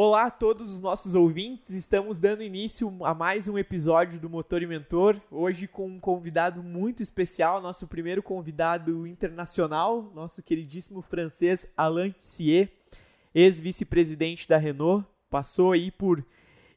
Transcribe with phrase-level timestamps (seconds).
[0.00, 4.62] Olá a todos os nossos ouvintes, estamos dando início a mais um episódio do Motor
[4.62, 11.68] e Mentor, hoje com um convidado muito especial, nosso primeiro convidado internacional, nosso queridíssimo francês
[11.76, 12.70] Alain Tissier,
[13.34, 16.24] ex-vice-presidente da Renault, passou aí por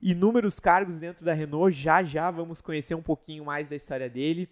[0.01, 4.49] inúmeros cargos dentro da Renault, já já vamos conhecer um pouquinho mais da história dele.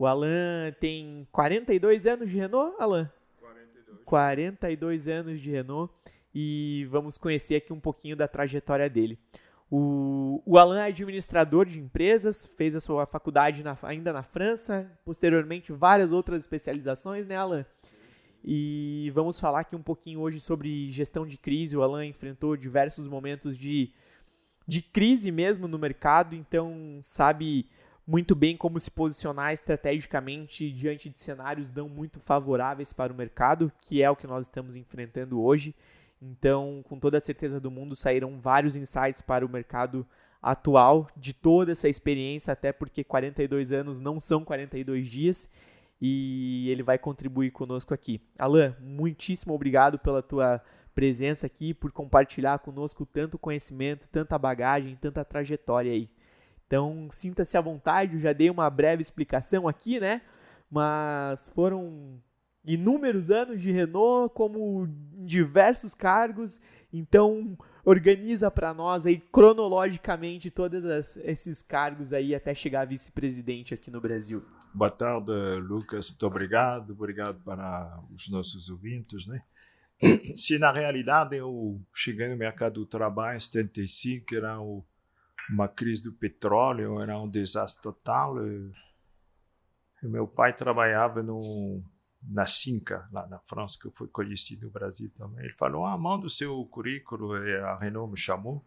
[0.00, 3.06] O Alain tem 42 anos de Renault, Alain?
[3.38, 3.98] 42.
[4.06, 5.92] 42 anos de Renault
[6.34, 9.18] e vamos conhecer aqui um pouquinho da trajetória dele.
[9.70, 14.90] O, o Alan é administrador de empresas, fez a sua faculdade na, ainda na França,
[15.04, 17.66] posteriormente várias outras especializações, né, Alan?
[18.42, 21.76] E vamos falar aqui um pouquinho hoje sobre gestão de crise.
[21.76, 23.92] O Alan enfrentou diversos momentos de,
[24.66, 27.68] de crise mesmo no mercado, então sabe
[28.10, 33.70] muito bem como se posicionar estrategicamente diante de cenários não muito favoráveis para o mercado,
[33.80, 35.72] que é o que nós estamos enfrentando hoje.
[36.20, 40.04] Então, com toda a certeza do mundo, saíram vários insights para o mercado
[40.42, 45.48] atual de toda essa experiência, até porque 42 anos não são 42 dias
[46.00, 48.20] e ele vai contribuir conosco aqui.
[48.40, 50.60] Alan, muitíssimo obrigado pela tua
[50.96, 56.10] presença aqui, por compartilhar conosco tanto conhecimento, tanta bagagem, tanta trajetória aí.
[56.70, 60.22] Então, sinta-se à vontade, eu já dei uma breve explicação aqui, né?
[60.70, 62.22] Mas foram
[62.64, 64.86] inúmeros anos de Renault, como
[65.26, 66.60] diversos cargos.
[66.92, 73.90] Então, organiza para nós aí cronologicamente todos esses cargos aí até chegar a vice-presidente aqui
[73.90, 74.44] no Brasil.
[74.72, 76.08] Boa tarde, Lucas.
[76.08, 76.92] Muito obrigado.
[76.92, 79.42] Obrigado para os nossos ouvintes, né?
[80.36, 84.60] Se na realidade eu cheguei no mercado do trabalho em 75, era
[85.52, 88.36] uma crise do petróleo, era um desastre total.
[90.02, 91.82] Meu pai trabalhava no
[92.22, 95.44] na Cinca, lá na França, que fui conhecido no Brasil também.
[95.44, 97.36] Ele falou: Ah, manda o seu currículo.
[97.36, 98.64] E a Renault me chamou.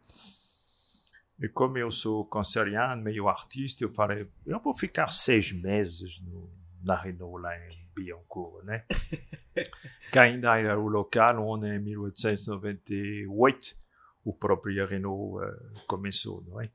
[1.39, 6.49] E como eu sou canceriano, meio artista, eu falei: Eu vou ficar seis meses no,
[6.83, 8.83] na Renault, lá em Billancourt, né?
[10.11, 13.75] que ainda era o local onde, em 1898,
[14.23, 16.71] o próprio Renault uh, começou, não é?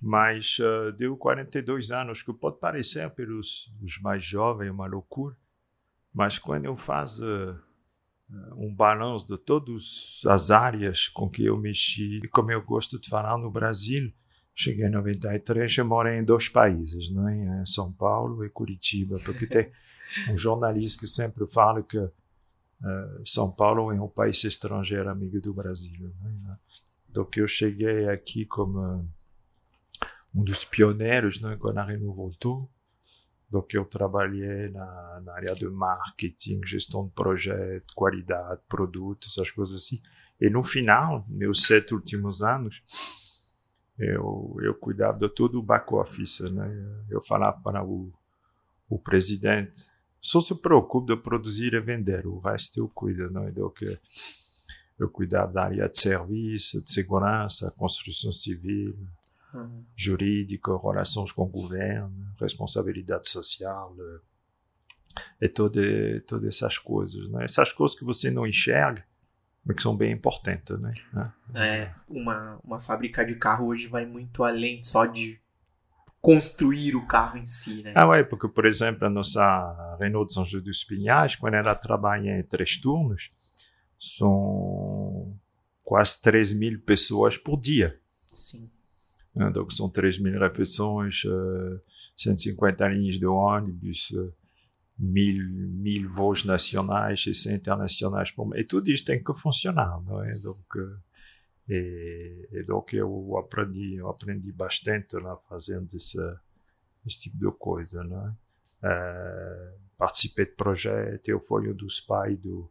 [0.00, 5.36] Mas uh, deu 42 anos, que pode parecer pelos os mais jovens uma loucura,
[6.12, 7.56] mas quando eu faço uh,
[8.56, 13.08] um balanço de todas as áreas com que eu mexi, e como eu gosto de
[13.08, 14.12] falar no Brasil,
[14.54, 17.62] cheguei em 93, eu morei em dois países, não é?
[17.62, 19.70] em São Paulo e Curitiba, porque tem
[20.28, 21.98] um jornalista que sempre fala que
[23.24, 26.12] São Paulo é um país estrangeiro amigo do Brasil.
[26.20, 26.58] Né?
[27.08, 29.08] Então que eu cheguei aqui como
[30.34, 32.70] um dos pioneiros né, quando a Renault voltou,
[33.52, 39.76] donc, eu trabalhei na, na área de marketing, gestão de projeto, qualidade, produto, essas coisas
[39.76, 40.00] assim.
[40.40, 42.82] E no final, meus sete últimos anos,
[43.98, 46.50] eu, eu cuidava de todo o back-office.
[46.50, 47.04] Né?
[47.10, 48.10] Eu falava para o,
[48.88, 49.84] o presidente,
[50.22, 53.28] só se preocupe de produzir e vender, o resto eu cuido.
[53.28, 53.50] Né?
[53.50, 53.82] Donc,
[54.96, 58.96] eu cuidava da área de serviço, de segurança, construção civil,
[59.52, 59.84] uhum.
[59.96, 63.96] jurídico, relações com o governo, responsabilidade social
[65.40, 65.80] e toda,
[66.20, 67.28] todas essas coisas.
[67.28, 67.44] Né?
[67.44, 69.04] Essas coisas que você não enxerga,
[69.64, 70.78] mas que são bem importantes.
[70.78, 70.92] Né?
[71.52, 75.41] É, uma, uma fábrica de carro hoje vai muito além só de
[76.22, 77.92] construir o carro em si, né?
[77.96, 81.74] Ah, é, porque, por exemplo, a nossa Renault de São José dos Pinhais, quando ela
[81.74, 83.28] trabalha em três turnos,
[83.98, 85.36] são
[85.82, 88.00] quase 3 mil pessoas por dia.
[88.32, 88.70] Sim.
[89.34, 89.50] Né?
[89.50, 91.80] Donc, são 3 mil refeições, uh,
[92.16, 94.32] 150 linhas de ônibus, uh,
[94.96, 98.62] mil, mil voos nacionais e 100 internacionais por mês.
[98.62, 100.38] E tudo isso tem que funcionar, não é?
[100.38, 100.64] Donc,
[101.68, 106.18] e, e donc eu aprendi, eu aprendi bastante lá fazendo esse,
[107.06, 108.34] esse tipo de coisa, não é?
[108.84, 112.68] Uh, participei de projetos, eu fui um dos pais do,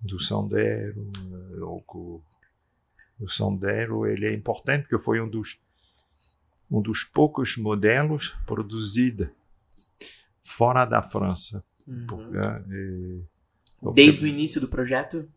[0.00, 1.12] do Sandero,
[1.60, 2.22] o,
[3.20, 5.60] o Sandero ele é importante porque foi um dos
[6.70, 9.28] um dos poucos modelos produzidos
[10.42, 11.62] fora da França.
[11.86, 12.06] Uhum.
[12.06, 12.64] Porque, é,
[13.78, 15.28] então, desde o início do projeto?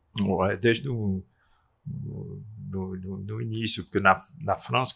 [0.62, 1.22] Desde o
[2.68, 4.96] do, do, do, início, porque na, na França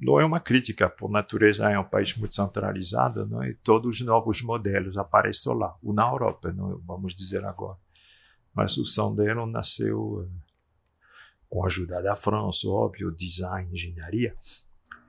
[0.00, 3.42] não é uma crítica, por natureza é um país muito centralizado, não?
[3.44, 6.78] e todos os novos modelos aparecem lá, ou na Europa, não?
[6.78, 7.78] vamos dizer agora.
[8.54, 10.48] Mas o Sandero nasceu eh,
[11.48, 14.36] com a ajuda da França, óbvio, design, engenharia,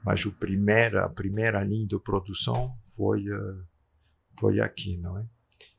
[0.03, 3.63] mas o primeira, a primeira linha de produção foi, uh,
[4.39, 5.25] foi aqui, não é?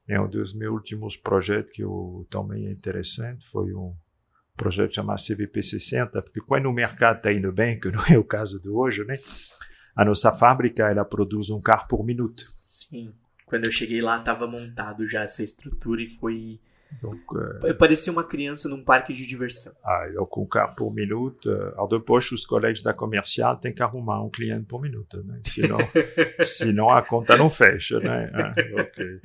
[0.08, 3.96] E um dos meus últimos projetos que eu também é interessante foi um
[4.60, 8.60] projeto chamado CVP60, porque quando o mercado está indo bem, que não é o caso
[8.60, 9.18] de hoje, né?
[9.96, 12.44] A nossa fábrica, ela produz um carro por minuto.
[12.66, 13.12] Sim.
[13.46, 16.60] Quando eu cheguei lá, estava montado já essa estrutura e foi
[17.00, 17.22] Donc,
[17.62, 19.72] Eu parecia uma criança num parque de diversão.
[19.84, 21.48] ah, donc um carro por minuto.
[21.76, 25.40] Alors depois os colegas da comercial têm que arrumar um cliente por minuto, né?
[25.44, 25.78] Senão,
[26.42, 28.30] senão a conta não fecha, né?
[28.34, 29.20] Ah, ok.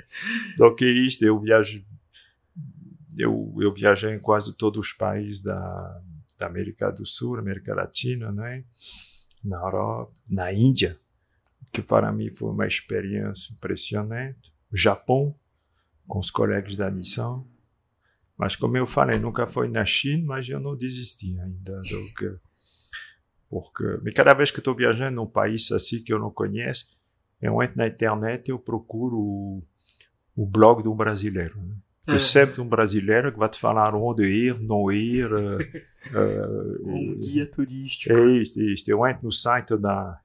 [0.85, 1.83] É isto, eu viajo
[3.17, 6.01] eu, eu viajei em quase todos os países da,
[6.37, 8.63] da América do Sul, América Latina, né?
[9.43, 10.99] Na Europa, na Índia,
[11.71, 14.53] que para mim foi uma experiência impressionante.
[14.71, 15.35] O Japão,
[16.07, 17.43] com os colegas da Nissan.
[18.37, 21.81] Mas como eu falei, nunca foi na China, mas eu não desisti ainda.
[21.83, 22.39] Donc,
[23.49, 26.97] porque, mas cada vez que estou viajando num país assim que eu não conheço,
[27.41, 29.63] eu entro na internet e eu procuro o,
[30.35, 31.61] o blog de um brasileiro.
[31.61, 31.75] Né?
[32.07, 32.19] Ah.
[32.19, 35.29] sempre um brasileiro que vai te falar onde ir, não ir.
[35.31, 35.81] eh,
[36.85, 38.13] Um guia turístico.
[38.13, 38.91] é isso, isso.
[38.91, 40.19] Eu entro no site da,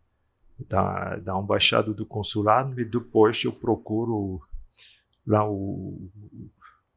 [0.69, 4.41] da, da embaixada do consulado e depois eu procuro
[5.27, 6.11] lá o,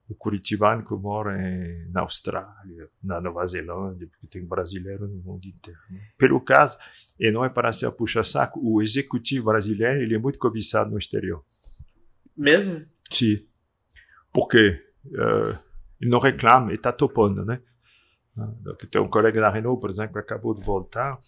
[0.10, 5.46] o curitibano que mora em, na Austrália, na Nova Zelândia, porque tem brasileiro no mundo
[5.46, 5.80] inteiro.
[5.90, 6.02] né?
[6.18, 6.78] Pelo caso,
[7.20, 11.42] e não é para ser puxa-saco, o executivo brasileiro ele é muito cobiçado no exterior.
[12.36, 12.86] Mesmo?
[13.10, 13.46] Sim.
[14.34, 15.60] Porque eh,
[16.02, 17.62] ele não reclama, ele está topando, né?
[18.36, 21.20] Donc, Tem um colega da Renault, por exemplo, que acabou de voltar.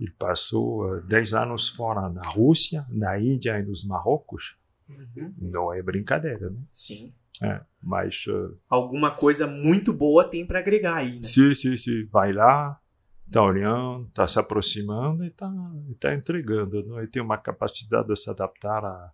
[0.00, 4.56] Ele passou eh, 10 anos fora na Rússia, na Índia e nos Marrocos.
[4.88, 5.34] Uhum.
[5.38, 6.58] Não é brincadeira, né?
[6.68, 7.14] Sim.
[7.42, 11.22] É, mas, eh, Alguma coisa muito boa tem para agregar aí, né?
[11.22, 12.06] sim, sim, sim.
[12.10, 12.80] Vai lá,
[13.26, 15.52] está olhando, está se aproximando e está
[16.00, 16.82] tá entregando.
[16.86, 16.98] Não?
[16.98, 19.12] Ele tem uma capacidade de se adaptar a,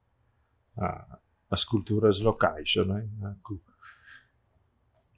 [0.79, 1.19] a,
[1.53, 3.07] às culturas locais, né?
[3.43, 3.59] Com,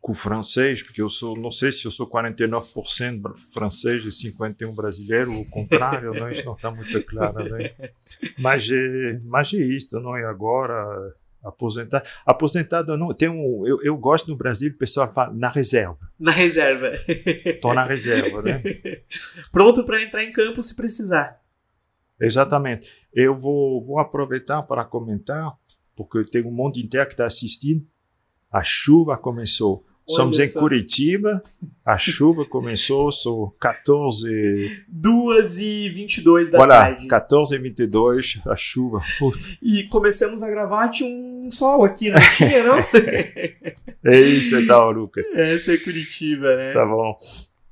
[0.00, 4.30] com o francês, porque eu sou, não sei se eu sou 49% bra- francês e
[4.30, 7.72] 51% brasileiro, ou o contrário, não, isso não está muito claro, né?
[8.38, 12.06] Mas é, mas é isto, não é agora aposentado.
[12.26, 16.10] Aposentado não, tem um, eu, eu gosto no Brasil, o pessoal fala na reserva.
[16.20, 16.90] Na reserva.
[17.08, 18.62] Estou na reserva, né?
[19.52, 21.40] Pronto para entrar em campo se precisar.
[22.20, 23.08] Exatamente.
[23.12, 25.44] Eu vou, vou aproveitar para comentar,
[25.96, 27.86] porque tem um mundo inteiro que está assistindo.
[28.50, 29.84] A chuva começou.
[30.06, 30.52] Olha Somos em.
[30.52, 31.42] Curitiba,
[31.84, 37.06] a chuva começou, são 14, 2 e 22 da olha, tarde.
[37.06, 39.02] 14 e 22, a chuva.
[39.18, 42.78] Puta, E começamos a gravar, tinha um sol aqui, não tinha, não?
[44.04, 45.26] é isso então, Lucas.
[45.34, 46.70] Essa é Curitiba, né?
[46.70, 47.16] Tá bom.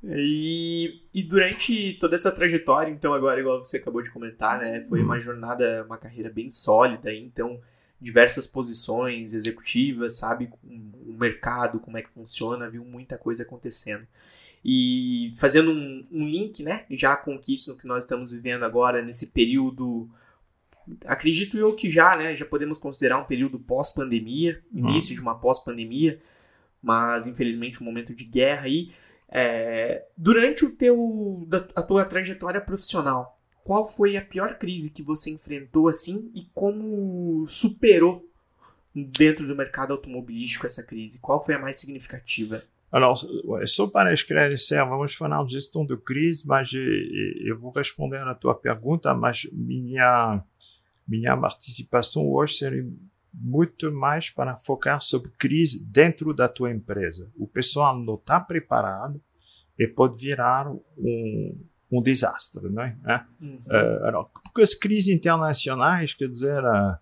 [0.05, 4.81] E, e durante toda essa trajetória, então, agora, igual você acabou de comentar, né?
[4.89, 5.05] Foi Hum.
[5.05, 7.59] uma jornada, uma carreira bem sólida, então,
[8.03, 10.51] diversas posições executivas, sabe?
[10.63, 14.05] O mercado, como é que funciona, viu muita coisa acontecendo.
[14.63, 16.85] E fazendo um, um link, né?
[16.91, 20.09] Já com isso que nós estamos vivendo agora, nesse período.
[21.05, 22.35] Acredito eu que já, né?
[22.35, 26.21] Já podemos considerar um período pós-pandemia, início de uma pós-pandemia,
[26.81, 28.91] mas infelizmente um momento de guerra aí.
[29.29, 33.32] É, durante o teu, da, a tua trajetória profissional,
[33.63, 38.27] qual foi a pior crise que você enfrentou assim e como superou
[38.93, 41.19] dentro do mercado automobilístico essa crise?
[41.19, 42.61] Qual foi a mais significativa?
[42.91, 47.59] Alors, ouais, só para esclarecer, vamos falar de gestão de crise, mas eh, eh, eu
[47.59, 50.43] vou responder à tua pergunta, mas minha,
[51.07, 52.87] minha participação hoje seria
[53.33, 57.31] muito mais para focar sobre crise dentro da tua empresa.
[57.35, 59.19] O pessoal não está preparado
[59.79, 61.59] e pode virar um,
[61.93, 62.97] um desastre, não é?
[63.39, 63.59] Uhum.
[63.67, 66.97] Uh, alors, porque as crises internacionais, quer dizer, uh,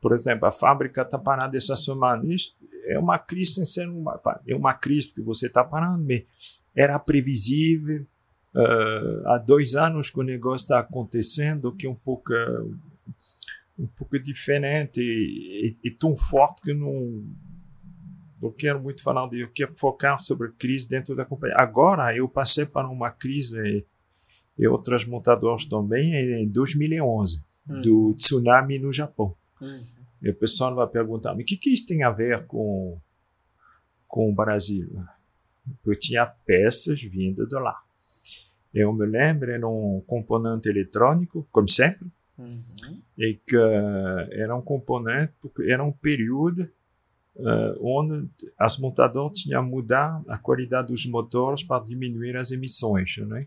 [0.00, 2.54] por exemplo, a fábrica está parada essa semana, isso
[2.86, 6.24] é uma crise sem ser uma, é uma crise porque você está parando, mas
[6.76, 8.06] era previsível.
[8.54, 12.32] Uh, há dois anos que o negócio está acontecendo, que é um pouco
[13.76, 17.24] um pouco diferente e, e, e, tão forte que não
[18.40, 21.56] eu quero muito falar de eu quero focar sobre crise dentro da companhia.
[21.58, 23.84] Agora eu passei para uma crise
[24.58, 27.80] e outras montadoras também em 2011 Hum.
[27.80, 29.34] do tsunami no Japão.
[29.58, 29.84] Uhum.
[30.20, 32.98] E o pessoal vai perguntar, mas o que, que isso tem a ver com,
[34.06, 34.94] com o Brasil?
[35.86, 37.74] Eu tinha peças vindas de lá.
[38.74, 42.06] Eu me lembro, era um componente eletrônico, como sempre,
[42.36, 43.00] Uhum.
[43.16, 46.68] e que uh, era um componente, porque era um período
[47.36, 53.46] uh, onde as montadoras tinham mudar a qualidade dos motores para diminuir as emissões, né?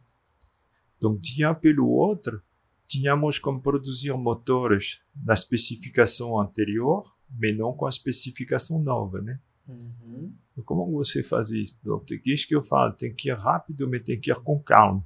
[0.98, 2.42] Então, dia pelo outro,
[2.88, 9.39] tínhamos como produzir motores da especificação anterior, mas não com a especificação nova, né?
[9.68, 10.34] Uhum.
[10.63, 11.77] Como você faz isso?
[11.82, 14.39] Então, tem que isso que eu falo, tem que ir rápido, mas tem que ir
[14.39, 15.06] com calma,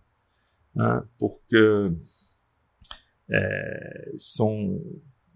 [0.73, 1.03] né?
[1.19, 1.93] porque
[3.29, 4.79] é, são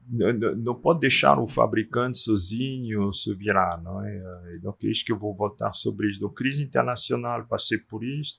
[0.07, 4.15] não, não, pode deixar o fabricante sozinho se virar, não é?
[4.55, 6.17] Então, é isso que eu vou voltar sobre isso.
[6.17, 8.37] Então, crise internacional, passei por isso.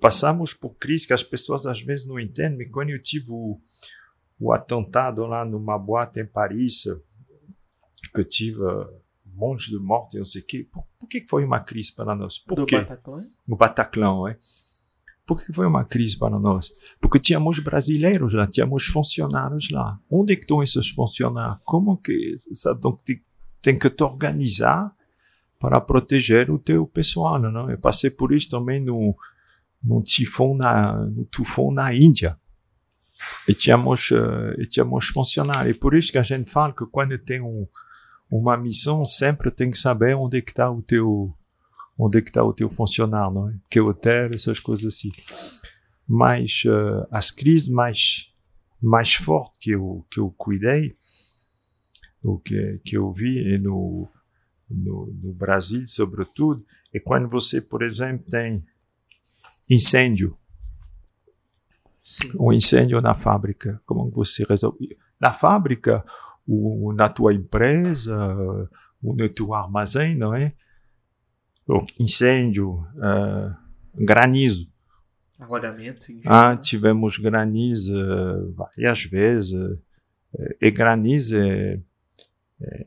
[0.00, 3.58] Passamos por crise que as pessoas às vezes não entendem, quando eu tive o,
[4.38, 6.84] o atentado lá numa boate em Paris,
[8.12, 9.00] que eu tive um
[9.34, 12.38] monte de mortes, não sei o quê, por, por, que foi uma crise para nós?
[12.38, 12.78] Por Do quê?
[12.78, 13.22] Bataclan?
[13.48, 14.38] O Bataclan, é?
[15.26, 16.70] Por que foi uma crise para nós?
[17.00, 19.98] Porque tínhamos brasileiros lá, tínhamos funcionários lá.
[20.10, 21.58] Onde é estão esses funcionários?
[21.64, 22.78] Como que, sabe?
[22.78, 23.00] Então,
[23.62, 24.94] tem que te organizar
[25.58, 27.70] para proteger o teu pessoal, não?
[27.70, 29.16] Eu passei por isso também no,
[29.84, 32.38] no tifão na, no tufão na Índia.
[33.46, 35.76] E tínhamos, uh, e tínhamos funcionários.
[35.76, 37.66] E por isso que a gente fala que quando tem um,
[38.30, 41.34] uma missão, sempre tem que saber onde é que está o teu
[41.96, 43.54] onde é que está o teu funcionário, não é?
[43.70, 45.12] Que hotel, essas coisas assim.
[46.08, 48.32] Mas uh, as crises mais
[48.82, 50.96] mais fortes que eu que eu cuidei,
[52.22, 54.08] o que que eu vi no
[54.68, 58.64] no, no Brasil, sobretudo, é quando você, por exemplo, tem
[59.68, 60.36] incêndio.
[62.02, 62.32] Sim.
[62.38, 63.80] Um incêndio na fábrica.
[63.86, 64.96] Como você resolve?
[65.18, 66.04] Na fábrica,
[66.46, 68.14] ou na tua empresa,
[69.02, 70.54] ou no teu armazém, não é?
[71.98, 73.56] Incêndio, uh,
[73.94, 74.70] granizo.
[75.40, 76.06] Alagamento.
[76.26, 79.52] Ah, tivemos granizo uh, várias vezes.
[79.52, 79.80] Uh,
[80.60, 81.80] e granizo é,
[82.60, 82.86] é,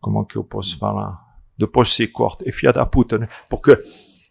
[0.00, 1.20] Como que eu posso falar?
[1.58, 2.48] Depois se corta.
[2.48, 3.28] É filha da puta, né?
[3.50, 3.76] Porque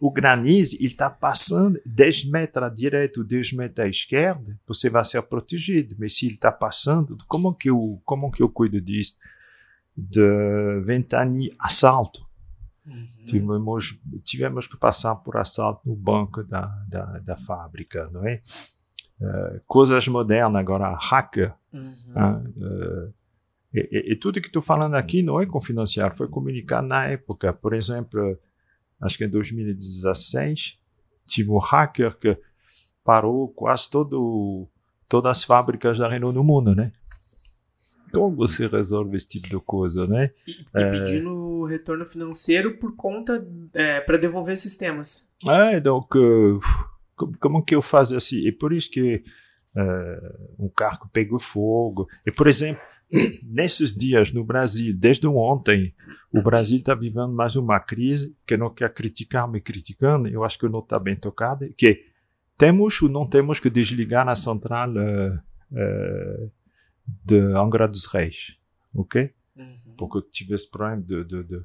[0.02, 4.90] o granizo, ele está passando 10 metros à direita ou 10 metros à esquerda, você
[4.90, 5.94] vai ser protegido.
[5.96, 9.16] Mas se ele está passando, como que eu, como que eu cuido disso?
[9.96, 12.26] De ventania, assalto.
[12.84, 13.06] Uhum.
[13.24, 18.42] Tivemos, tivemos que passar por assalto no banco da, da, da fábrica, não é?
[19.20, 21.54] Uh, coisas modernas agora, hacker.
[21.72, 21.94] Uhum.
[22.56, 23.14] Uh,
[23.72, 27.52] e, e, tudo que estou falando aqui não é confidencial, foi comunicado na época.
[27.52, 28.36] Por exemplo,
[29.02, 30.78] acho que em 2016,
[31.26, 32.38] tive um hacker que
[33.04, 34.68] parou quase todo,
[35.08, 36.92] todas as fábricas da Renault no mundo, né?
[38.12, 40.30] Como você resolve esse tipo de coisa, né?
[40.46, 40.90] E, e é...
[40.90, 45.34] pedindo retorno financeiro por conta é, para devolver sistemas.
[45.46, 46.06] É, então,
[47.40, 48.46] como que eu faço assim?
[48.46, 49.24] E por isso que
[49.76, 52.08] uh, um carro pegou fogo.
[52.26, 52.82] E, por exemplo,
[53.44, 55.94] nesses dias no Brasil, desde ontem,
[56.32, 60.58] o Brasil está vivendo mais uma crise que não quer criticar, me criticando, eu acho
[60.58, 62.04] que não está bem tocada, que
[62.56, 65.34] temos ou não temos que desligar a central uh,
[65.72, 66.50] uh,
[67.24, 68.58] de Angra dos Reis,
[68.94, 69.32] ok?
[69.56, 69.94] Uhum.
[69.96, 71.60] Porque tive esse problema de, de, de...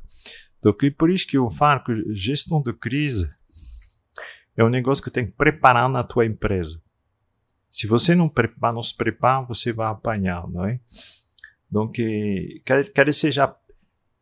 [0.66, 3.30] É por isso que eu falo que gestão de crise
[4.58, 6.82] é um negócio que tem que preparar na tua empresa.
[7.78, 10.80] Se você não, prepara, não se prepara, você vai apanhar, não é?
[11.70, 12.02] Donc,
[12.66, 13.56] quer, quer seja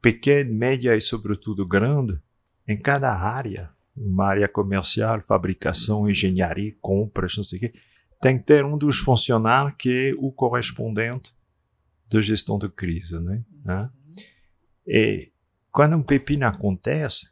[0.01, 2.21] pequeno, média e sobretudo grande,
[2.67, 7.74] em cada área, uma área comercial, fabricação, engenharia, compras, não sei o quê,
[8.19, 11.33] tem que ter um dos funcionários que é o correspondente
[12.12, 13.17] da gestão de crise.
[13.21, 13.41] Né?
[13.65, 13.89] Uhum.
[14.85, 15.31] E
[15.71, 17.29] quando um pepino acontece,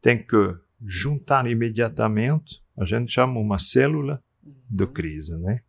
[0.00, 0.36] tem que
[0.80, 4.22] juntar imediatamente, a gente chama uma célula
[4.70, 4.92] de uhum.
[4.92, 5.36] crise.
[5.38, 5.62] Né?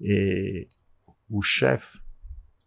[0.00, 0.68] E
[1.28, 1.98] o chefe,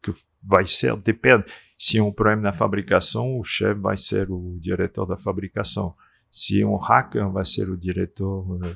[0.01, 0.13] que
[0.44, 1.46] vai ser, depende,
[1.77, 5.96] se é um problema na fabricação, o chefe vai ser o diretor da fabricação.
[6.32, 8.75] Se é um hacker, vai ser o diretor eh,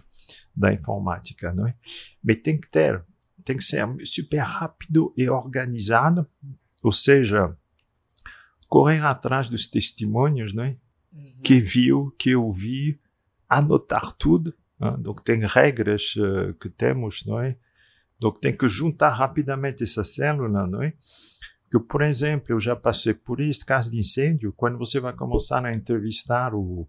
[0.56, 1.76] da informática, não é?
[2.24, 3.04] Mas tem que ter,
[3.44, 6.28] tem que ser super rápido e organizado,
[6.82, 7.56] ou seja,
[8.68, 10.78] correr atrás dos testemunhos, não é?
[11.12, 11.42] Uhum.
[11.44, 12.98] Que viu, que ouviu,
[13.48, 14.56] anotar tudo.
[14.92, 17.58] Donc tem regras uh, que temos, não é?
[18.20, 20.94] Donc tem que juntar rapidamente essa célula, não é?
[21.70, 25.66] Que, por exemplo, eu já passei por isso, caso de incêndio, quando você vai começar
[25.66, 26.88] a entrevistar o,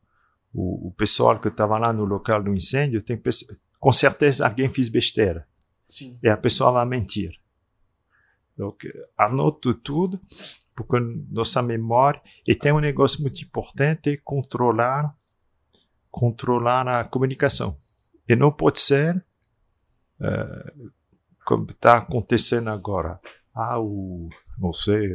[0.52, 3.20] o, o pessoal que estava lá no local do incêndio, tem
[3.80, 5.48] com certeza alguém fez besteira.
[5.86, 6.18] Sim.
[6.22, 7.38] E a pessoa vai mentir.
[8.52, 8.76] Então,
[9.18, 10.20] anote tudo,
[10.74, 10.96] porque
[11.30, 12.22] nossa memória.
[12.46, 15.16] E tem um negócio muito importante: é controlar,
[16.10, 17.76] controlar a comunicação.
[18.28, 19.16] E não pode ser
[20.20, 20.92] uh,
[21.44, 23.20] como está acontecendo agora.
[23.54, 24.28] Ah, o,
[24.58, 25.14] não sei,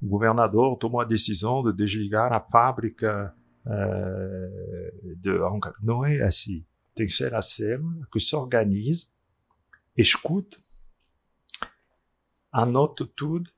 [0.00, 3.34] o governador tomou a decisão de desligar a fábrica
[3.66, 5.30] uh, de
[5.82, 6.64] Não é assim.
[6.94, 9.06] Tem que ser a célula que se organize
[9.96, 10.56] escuta,
[12.52, 13.50] anota tudo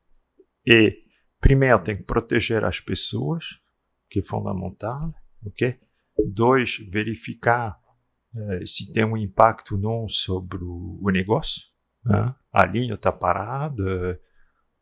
[0.66, 0.98] e,
[1.40, 3.60] primeiro, tem que proteger as pessoas,
[4.08, 5.78] que é fundamental, ok?
[6.26, 7.80] Dois, verificar
[8.64, 11.62] se tem um impacto ou não sobre o, negócio.
[12.04, 12.34] Né?
[12.52, 14.20] A linha está parada,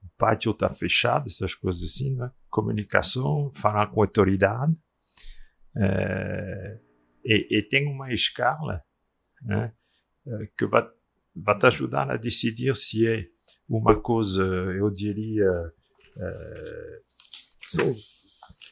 [0.02, 2.30] o pátio está fechado, essas coisas assim, né?
[2.48, 4.72] Comunicação, falar com a autoridade.
[5.76, 6.80] Uh,
[7.24, 8.82] e, e, tem uma escala
[9.42, 9.72] né?
[10.58, 10.82] que vai,
[11.36, 13.26] vai te ajudar a decidir se é
[13.68, 17.04] uma coisa, eu diria, uh,
[17.64, 17.94] são,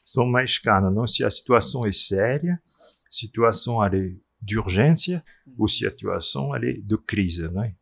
[0.04, 2.60] são mais escala, não se a situação é séria,
[3.08, 5.22] situação é de urgência
[5.58, 7.74] ou situação é de crise, não é?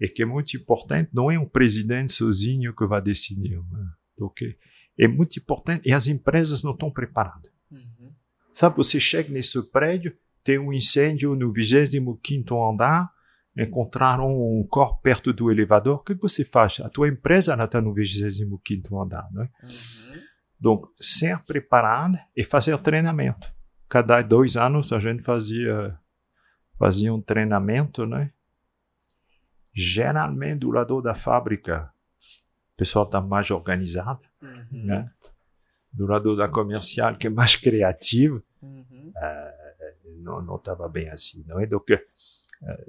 [0.00, 3.56] E que é muito importante, não é um presidente sozinho que vai decidir.
[3.70, 3.86] Né?
[4.20, 4.56] Okay?
[4.98, 7.50] É muito importante e as empresas não estão preparadas.
[7.70, 8.12] Uhum.
[8.52, 13.10] Sabe, você chega nesse prédio, tem um incêndio no 25 andar,
[13.56, 16.80] encontraram um corpo perto do elevador, o que você faz?
[16.80, 19.50] A tua empresa está no 25 andar, não é?
[19.62, 20.22] Uhum.
[20.58, 23.53] Donc, ser preparado e fazer treinamento.
[23.94, 25.96] Cada dois anos a gente fazia,
[26.76, 28.32] fazia um treinamento, né?
[29.72, 31.94] Geralmente do lado da fábrica,
[32.72, 34.66] o pessoal está mais organizado, uhum.
[34.72, 35.08] né?
[35.92, 39.12] Do lado da comercial, que é mais criativo, uhum.
[39.14, 41.66] uh, não estava bem assim, não é?
[41.66, 41.98] Donc, uh,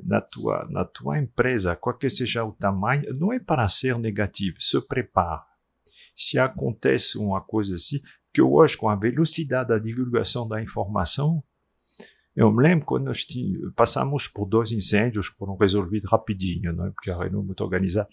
[0.03, 4.59] na tua, na tua empresa, qual que seja o tamanho, não é para ser negativo,
[4.59, 5.43] se prepare
[6.15, 7.99] se acontece uma coisa assim,
[8.35, 11.41] que hoje, com a velocidade da divulgação da informação,
[12.35, 13.25] eu me lembro quando nós
[13.73, 16.91] passamos por dois incêndios que foram resolvidos rapidinho, não é?
[16.91, 18.09] porque a Renault é muito organizada.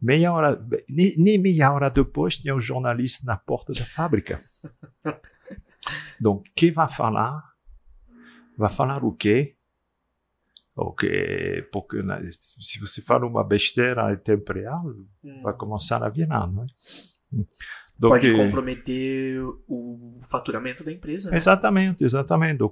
[0.00, 4.42] Meia hora, nem, nem meia hora depois, tinha um jornalista na porta da fábrica.
[6.18, 7.38] Donc, quem vai falar?
[8.56, 9.54] Vai falar o quê?
[10.74, 14.86] Ok, porque né, se você fala uma besteira em tempo real,
[15.22, 15.42] hum.
[15.42, 16.66] vai começar a virar, não é?
[17.98, 21.30] Donc, Pode comprometer o faturamento da empresa.
[21.30, 21.36] Né?
[21.36, 22.62] Exatamente, exatamente.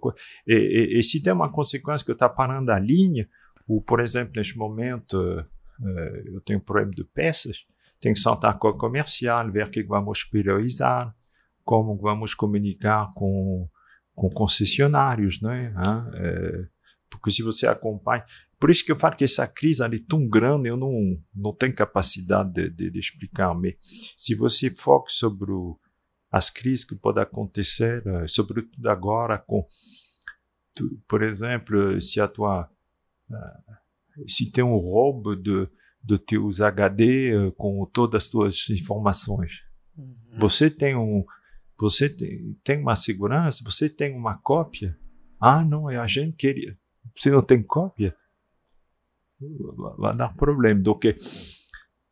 [0.46, 3.28] E, e, e, se tem uma consequência que está parando a linha,
[3.66, 5.86] ou, por exemplo, neste momento, uh,
[6.26, 7.66] eu tenho problema de peças,
[7.98, 11.14] tenho que sentar com o comercial, ver o que vamos priorizar,
[11.64, 13.66] como vamos comunicar com,
[14.14, 15.74] com concessionários, né?
[15.78, 16.68] Uh,
[17.08, 18.24] porque se você acompanha.
[18.64, 20.90] Por isso que eu falo que essa crise é tão grande, eu não,
[21.34, 23.52] não tenho capacidade de, de, de explicar.
[23.52, 23.74] Mas
[24.16, 25.78] se você foca sobre o,
[26.32, 29.66] as crises que podem acontecer, eh, sobretudo agora, com,
[30.74, 32.66] tu, por exemplo, se a tua.
[33.30, 35.68] Uh, se tem um roubo de,
[36.02, 39.62] de teus HD uh, com todas as tuas informações.
[39.94, 40.38] Uhum.
[40.40, 41.22] Você tem um.
[41.78, 44.98] Você tem, tem uma segurança, você tem uma cópia.
[45.38, 46.74] Ah, não, é a gente queria
[47.16, 48.14] se não tem cópia,
[49.98, 50.80] vai dar problema.
[50.80, 51.16] Donc,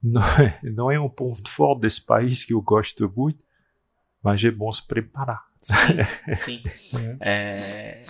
[0.02, 3.44] não é, não é um ponto forte desse país que eu gosto muito,
[4.22, 5.42] mas é bom se preparar.
[5.62, 5.98] Sim,
[6.34, 6.62] sim.
[7.20, 8.02] é.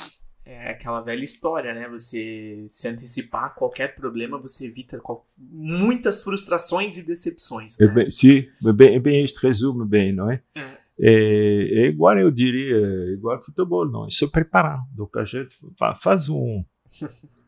[0.44, 1.88] É, aquela velha história, né?
[1.88, 5.26] Você se antecipar a qualquer problema, você evita qual...
[5.38, 7.78] muitas frustrações e decepções.
[7.78, 7.86] Né?
[7.86, 10.42] É bem, sim, é bem, é bem, isto resume bem, não é?
[10.54, 10.78] é?
[11.00, 12.76] É, é igual eu diria,
[13.12, 14.80] igual futebol, não, é se preparar.
[14.94, 15.56] Donc a gente
[15.96, 16.64] faz um,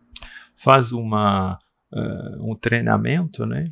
[0.57, 1.59] faz uma,
[1.93, 3.65] uh, um treinamento, né?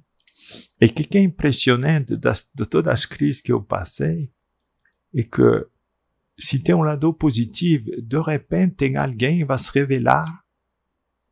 [0.80, 4.30] E o que, que é impressionante das, de todas as crises que eu passei
[5.14, 5.66] é que
[6.38, 10.42] se tem um lado positivo, de repente tem alguém que vai se revelar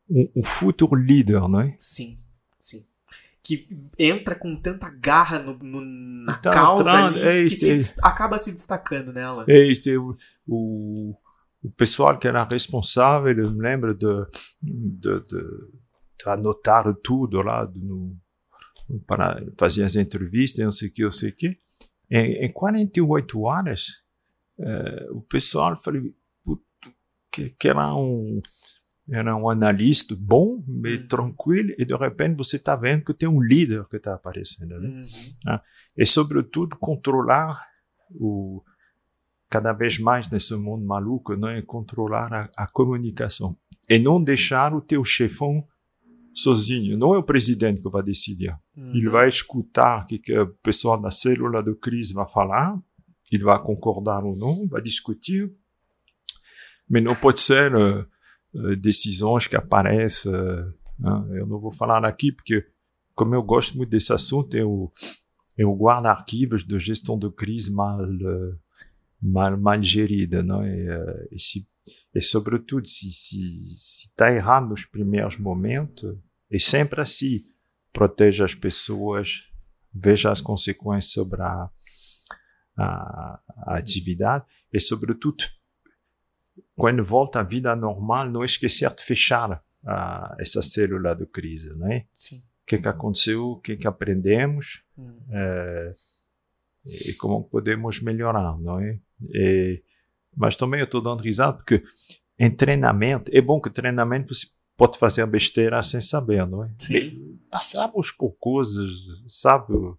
[0.09, 1.75] um, um futuro líder, não é?
[1.79, 2.17] Sim,
[2.59, 2.85] sim.
[3.43, 7.99] Que entra com tanta garra no, no na tá causa ali, é, que é, se,
[8.03, 9.45] acaba se destacando nela.
[9.47, 9.97] É, é
[10.47, 11.15] o,
[11.63, 14.07] o pessoal que era responsável, eu me lembro de,
[14.61, 15.43] de, de,
[16.19, 18.17] de anotar tudo lá no,
[19.05, 21.57] para fazer as entrevistas, não sei o que, não sei o que.
[22.09, 24.03] Em, em 48 horas,
[24.59, 26.11] eh, o pessoal falou
[27.31, 28.41] que, que era um
[29.09, 31.07] era um analista bom, meio uhum.
[31.07, 34.79] tranquilo, e de repente você está vendo que tem um líder que está aparecendo.
[34.79, 34.87] Né?
[34.87, 35.05] Uhum.
[35.47, 35.61] Ah,
[35.97, 37.61] e, sobretudo, controlar
[38.11, 38.63] o,
[39.51, 43.57] cada vez mais nesse mundo maluco, não é controlar a, a comunicação
[43.89, 45.67] e não deixar o teu chefão
[46.33, 46.97] sozinho.
[46.97, 48.57] Não é o presidente que vai decidir.
[48.77, 48.91] Uhum.
[48.95, 52.81] Ele vai escutar o que, que o pessoal da célula de crise vai falar,
[53.29, 55.53] ele vai concordar ou não, vai discutir,
[56.89, 58.07] mas não pode ser uh,
[58.55, 60.31] uh, decisões que aparecem.
[60.31, 62.65] Uh, eu não vou falar aqui porque,
[63.13, 64.89] como eu gosto muito desse assunto, eu,
[65.57, 67.99] eu guardo arquivos de gestão de crise mal
[69.21, 70.75] mal, mal gerida, não é?
[70.75, 71.67] Eh, e, se,
[72.13, 76.17] e sobretudo, se está tá errado nos primeiros momentos,
[76.51, 77.39] E sempre assim,
[77.93, 79.49] proteja as pessoas,
[79.93, 81.69] veja as consequências sobre a,
[82.77, 85.45] a, a atividade e, sobretudo,
[86.75, 92.05] quando volta à vida normal, não esquecer de fechar a, essa célula de crise, né?
[92.13, 92.39] Sim.
[92.39, 95.19] O que, que aconteceu, o que, que aprendemos hum.
[95.29, 95.93] é,
[96.85, 98.99] e como podemos melhorar, não é?
[99.33, 99.83] E,
[100.35, 101.81] mas também eu estou dando risada porque
[102.39, 106.71] em treinamento, é bom que treinamento você pode fazer besteira sem saber, não é?
[106.79, 107.39] Sim.
[107.51, 109.73] Passamos por coisas, sabe?
[109.73, 109.97] O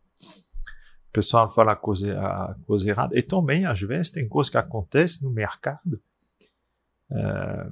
[1.13, 3.17] pessoal fala a coisa, a coisa errada.
[3.17, 6.03] E também, às vezes, tem coisas que acontecem no mercado
[7.13, 7.71] é,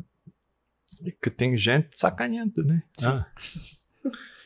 [1.22, 2.82] que tem gente sacaneando, né?
[3.04, 3.26] Ah.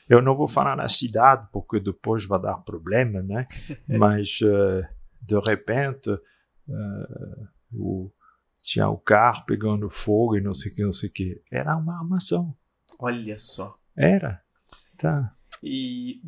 [0.08, 3.46] Eu não vou falar na cidade, porque depois vai dar problema, né?
[3.88, 4.86] Mas, uh,
[5.20, 6.10] de repente,
[6.68, 8.12] uh, o,
[8.62, 11.42] tinha o carro pegando fogo e não sei o que, não sei o que.
[11.50, 12.56] Era uma armação.
[12.98, 13.78] Olha só.
[13.96, 14.42] Era.
[14.96, 15.34] Tá.
[15.62, 16.20] E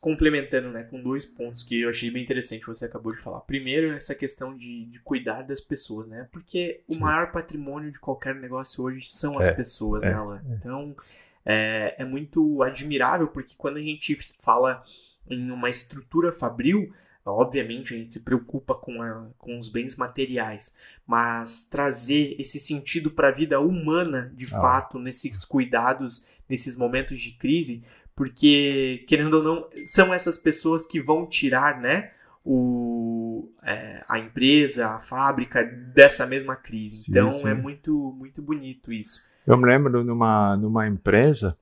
[0.00, 3.40] complementando, né, com dois pontos que eu achei bem interessante que você acabou de falar.
[3.40, 6.28] Primeiro, essa questão de, de cuidar das pessoas, né?
[6.32, 6.98] Porque Sim.
[6.98, 10.42] o maior patrimônio de qualquer negócio hoje são as é, pessoas, é, né, Alan?
[10.48, 10.54] É.
[10.54, 10.96] Então,
[11.44, 14.82] é, é muito admirável, porque quando a gente fala
[15.28, 16.92] em uma estrutura fabril,
[17.26, 23.10] obviamente a gente se preocupa com, a, com os bens materiais, mas trazer esse sentido
[23.10, 24.60] para a vida humana, de ah.
[24.60, 27.84] fato, nesses cuidados, nesses momentos de crise,
[28.14, 32.12] porque, querendo ou não, são essas pessoas que vão tirar, né,
[32.44, 37.04] o, é, a empresa, a fábrica dessa mesma crise.
[37.04, 37.48] Sim, então sim.
[37.48, 39.32] é muito, muito bonito isso.
[39.46, 41.56] Eu me lembro numa, numa empresa,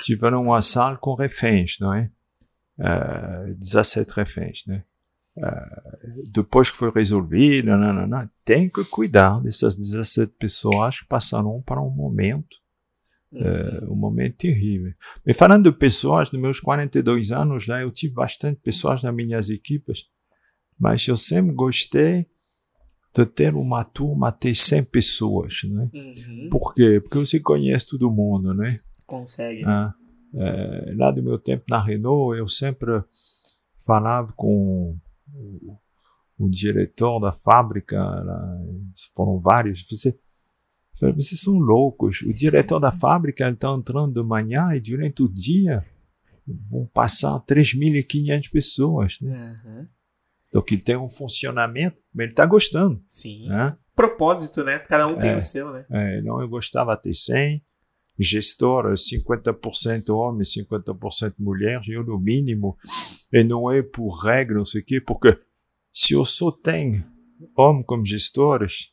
[0.00, 2.10] tiveram uma sala com reféns, não é?
[2.78, 4.82] Uh, é, 17 reféns, né?
[5.36, 11.06] Uh, depois que foi resolvido, não, não, não, tem que cuidar dessas 17 pessoas que
[11.06, 12.62] passaram para um momento
[13.34, 14.92] é, um momento terrível.
[15.26, 19.48] E falando de pessoas, nos meus 42 anos, lá, eu tive bastante pessoas nas minhas
[19.48, 20.04] equipes,
[20.78, 22.26] mas eu sempre gostei
[23.14, 25.90] de ter uma turma até 100 pessoas, né?
[25.94, 26.48] Uhum.
[26.50, 27.00] Por quê?
[27.00, 28.78] Porque você conhece todo mundo, né?
[29.06, 29.62] Consegue.
[29.66, 29.94] Ah,
[30.34, 33.02] é, lá do meu tempo na Renault, eu sempre
[33.84, 34.96] falava com
[35.34, 35.78] o,
[36.38, 38.58] o diretor da fábrica, lá,
[39.14, 40.18] foram vários, você
[40.92, 42.20] vocês são loucos.
[42.22, 45.82] O diretor da fábrica está entrando de manhã e durante o dia
[46.46, 49.18] vão passar 3.500 pessoas.
[49.20, 49.60] Né?
[49.64, 49.88] Uhum.
[50.48, 53.02] Então, que ele tem um funcionamento, mas ele está gostando.
[53.08, 53.48] Sim.
[53.48, 53.76] Né?
[53.94, 54.80] Propósito, né?
[54.80, 55.86] Cada um tem é, o seu, né?
[55.90, 57.64] É, não, eu gostava de ter 100.
[58.22, 62.76] Gestor, 50% homem, 50% mulher, eu no mínimo.
[63.32, 65.36] E não é por regra, não sei o quê, porque
[65.92, 67.04] se eu só tenho
[67.56, 68.92] homem como gestores,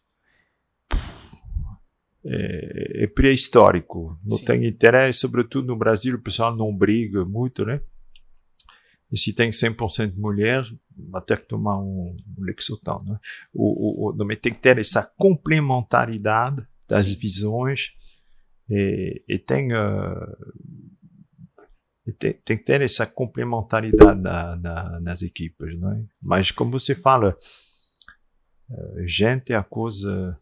[2.25, 4.45] é, é pré-histórico, não Sim.
[4.45, 7.81] tem interesse, sobretudo no Brasil o pessoal não briga muito, né?
[9.11, 13.17] E se tem 100% de mulheres, vai ter que tomar um, um Lexotan, né?
[13.53, 17.15] O, o, o, tem que ter essa complementaridade das Sim.
[17.15, 17.93] visões
[18.69, 20.37] e, e tem, uh,
[22.17, 26.03] tem, tem, que ter essa complementaridade da, da, das equipes, não é?
[26.21, 27.35] Mas como você fala,
[28.69, 30.39] uh, gente é a coisa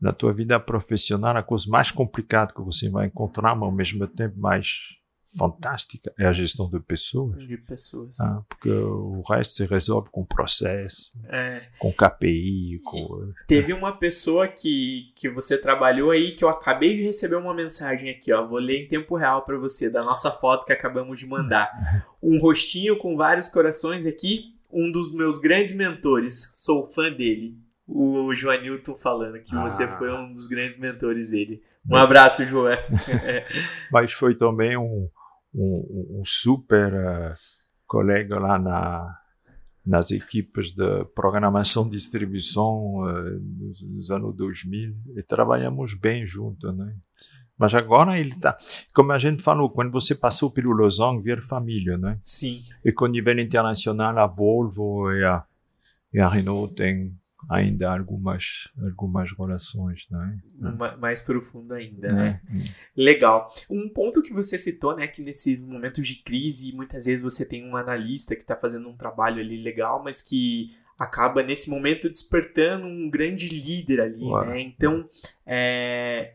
[0.00, 4.06] na tua vida profissional, a coisa mais complicada que você vai encontrar, mas ao mesmo
[4.06, 4.98] tempo mais
[5.36, 7.46] fantástica, é a gestão de pessoas.
[7.46, 8.18] De pessoas.
[8.20, 11.62] Ah, porque o resto se resolve com processo, é.
[11.78, 12.80] com KPI.
[12.84, 13.32] Com...
[13.46, 18.10] Teve uma pessoa que, que você trabalhou aí que eu acabei de receber uma mensagem
[18.10, 18.46] aqui, ó.
[18.46, 21.68] Vou ler em tempo real para você, da nossa foto que acabamos de mandar.
[22.22, 26.52] Um rostinho com vários corações aqui, um dos meus grandes mentores.
[26.54, 27.56] Sou fã dele
[27.88, 29.62] o Joanilton falando que ah.
[29.62, 31.62] você foi um dos grandes mentores dele.
[31.90, 32.76] Um abraço, João.
[33.90, 35.08] Mas foi também um,
[35.58, 37.34] um, um super uh,
[37.86, 39.18] colega lá na,
[39.84, 46.74] nas equipes de programação e distribuição uh, nos, nos, anos 2000 e trabalhamos bem juntos,
[46.76, 46.94] né?
[47.58, 48.56] Mas agora ele está,
[48.94, 52.20] como a gente falou, quando você passou pelo Lausanne, vir família, né?
[52.22, 52.62] Sim.
[52.84, 55.44] E com nível internacional, a Volvo e a,
[56.12, 60.38] e a Renault têm ainda algumas, algumas relações, né?
[61.00, 62.12] Mais profundo ainda, é.
[62.12, 62.40] né?
[62.96, 63.52] Legal.
[63.70, 67.64] Um ponto que você citou, né, que nesses momentos de crise, muitas vezes você tem
[67.64, 72.86] um analista que está fazendo um trabalho ali legal, mas que acaba nesse momento despertando
[72.86, 74.46] um grande líder ali, Ué.
[74.46, 74.60] né?
[74.60, 75.08] Então,
[75.46, 76.34] é,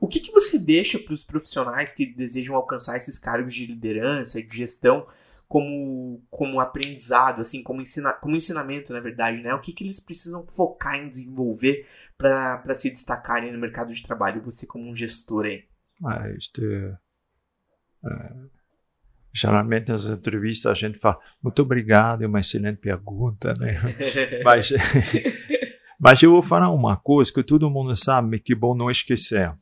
[0.00, 4.40] o que, que você deixa para os profissionais que desejam alcançar esses cargos de liderança
[4.40, 5.06] e de gestão
[5.50, 9.52] como, como aprendizado, assim, como, ensina, como ensinamento, na verdade, né?
[9.52, 14.44] O que, que eles precisam focar em desenvolver para se destacarem no mercado de trabalho,
[14.44, 15.64] você como um gestor aí?
[16.06, 18.50] Ah, este, uh,
[19.34, 23.74] geralmente nas entrevistas a gente fala muito obrigado, é uma excelente pergunta, né?
[24.44, 24.70] mas,
[25.98, 29.52] mas eu vou falar uma coisa que todo mundo sabe, que é bom não esquecer.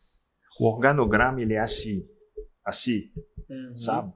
[0.60, 2.06] O organograma ele é assim,
[2.62, 3.10] assim,
[3.48, 3.74] uhum.
[3.74, 4.12] sabe?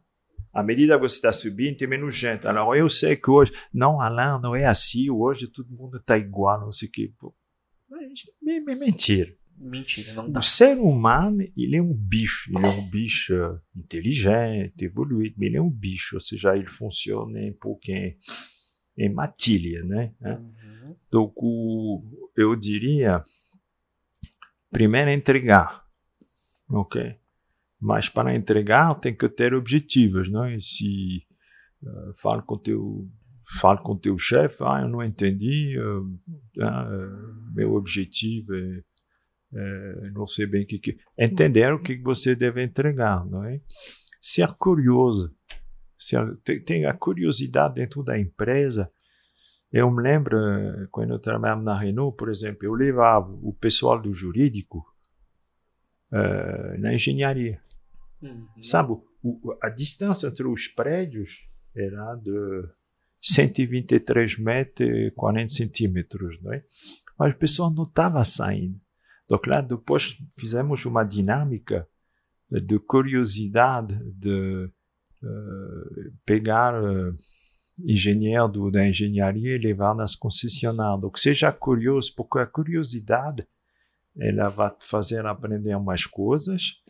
[0.52, 2.46] À medida que você está subindo, tem menos gente.
[2.46, 6.60] Alors, eu sei que hoje, não, Alain, não é assim, hoje todo mundo está igual,
[6.60, 7.12] não sei o quê.
[8.46, 9.34] É, é mentira.
[9.56, 10.40] Mentira, não dá.
[10.40, 12.50] O ser humano, ele é um bicho.
[12.54, 16.16] Ele é um bicho inteligente, evoluído, mas ele é um bicho.
[16.16, 20.12] Ou seja, ele funciona um pouco em, matilha, né?
[20.20, 20.96] Uhum.
[21.06, 21.32] Então,
[22.36, 23.22] eu diria,
[24.70, 25.86] primeiro entregar,
[26.68, 27.21] ok?
[27.82, 30.58] Mas para entregar tem que ter objetivos, não é?
[30.60, 31.26] Se
[31.82, 33.08] uh, fala com teu
[33.60, 38.82] fala com teu chefe, ah, eu não entendi, uh, uh, meu objetivo é
[39.54, 40.98] é, não sei bem o que, que.
[41.18, 43.60] Entender o que você deve entregar, não é?
[44.20, 45.34] Ser curioso.
[45.96, 48.90] Ser, tem a curiosidade dentro da empresa.
[49.70, 50.36] Eu me lembro,
[50.90, 54.84] quando eu trabalhava na Renault, por exemplo, eu levava o pessoal do jurídico
[56.12, 57.60] uh, na engenharia.
[58.22, 58.46] Uhum.
[58.62, 62.68] Sabe, o, a distância entre os prédios era de
[63.20, 66.64] 123 metros e 40 centímetros, não é?
[67.18, 68.80] Mas o pessoal não estava saindo.
[69.28, 71.88] Donc lá depois fizemos uma dinâmica
[72.50, 74.70] de curiosidade, de
[75.22, 77.16] uh, pegar uh,
[77.78, 81.00] engenheiro do, da engenharia e levar nas concessionárias.
[81.00, 83.46] Donc seja curioso, porque a curiosidade
[84.18, 86.82] ela vai te fazer aprender mais coisas.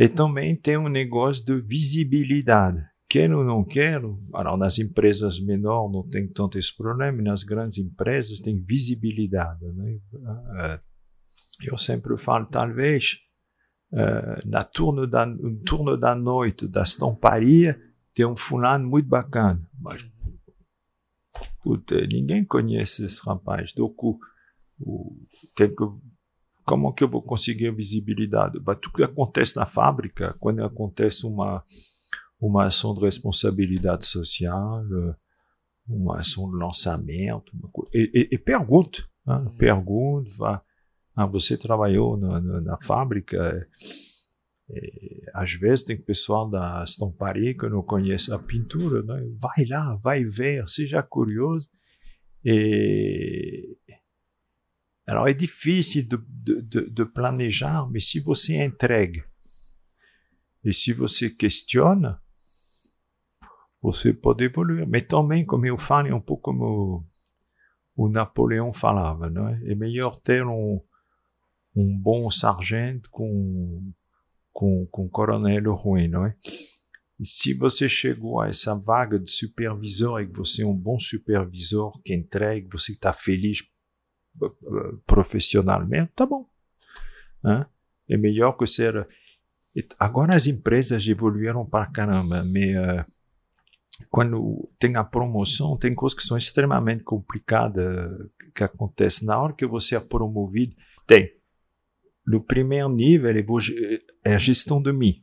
[0.00, 2.82] E também tem um negócio de visibilidade.
[3.06, 4.18] Quero ou não quero,
[4.56, 9.62] nas empresas menores não tem tanto esse problema, nas grandes empresas tem visibilidade.
[9.74, 9.98] Né?
[10.14, 10.80] Uh,
[11.70, 13.18] eu sempre falo, talvez,
[13.92, 17.78] uh, na turno da, no turno da noite da estamparia,
[18.14, 19.60] tem um fulano muito bacana.
[19.78, 20.02] Mas,
[21.62, 23.70] puta, ninguém conhece esse rapaz.
[23.74, 24.18] Então, o,
[24.78, 25.16] o,
[25.54, 25.84] tem que,
[26.70, 28.60] como que eu vou conseguir a visibilidade?
[28.64, 31.64] Mas tudo que acontece na fábrica, quando acontece uma,
[32.40, 34.80] uma ação de responsabilidade social,
[35.88, 37.50] uma ação de lançamento,
[37.92, 39.34] e, e, e pergunta, né?
[39.34, 39.56] Uhum.
[39.56, 40.62] pergunta, vá
[41.16, 43.68] ah, você trabalhou na, na, na fábrica.
[44.70, 49.02] É, às vezes tem pessoal da estamparia que não conhece a pintura.
[49.02, 49.28] Né?
[49.36, 51.68] Vai lá, vai ver, seja curioso.
[52.44, 53.76] E...
[55.10, 59.24] Alors, é difícil de, de, de, planejar, mas se você entrega
[60.64, 62.22] e se você questiona,
[63.82, 64.86] você pode evoluir.
[64.86, 67.04] Mas também, como eu falo, é um pouco como
[67.96, 69.60] o Napoleão falava, não é?
[69.72, 70.80] É melhor ter um,
[71.74, 73.92] um bom sargento com,
[74.52, 76.36] com, com coronel ruim, não é?
[77.18, 81.00] E se você chegou a essa vaga de supervisor e que você é um bom
[81.00, 83.60] supervisor que entrega, você está feliz
[85.06, 86.46] profissionalmente, tá bom.
[88.08, 89.06] É melhor que ser.
[89.98, 93.04] Agora as empresas evoluíram para caramba, mas uh,
[94.08, 99.26] quando tem a promoção, tem coisas que são extremamente complicadas que acontecem.
[99.26, 100.74] Na hora que você é promovido,
[101.06, 101.40] tem
[102.26, 103.30] no primeiro nível
[104.24, 105.16] é a gestão de mim,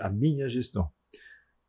[0.00, 0.90] a, minha gestão.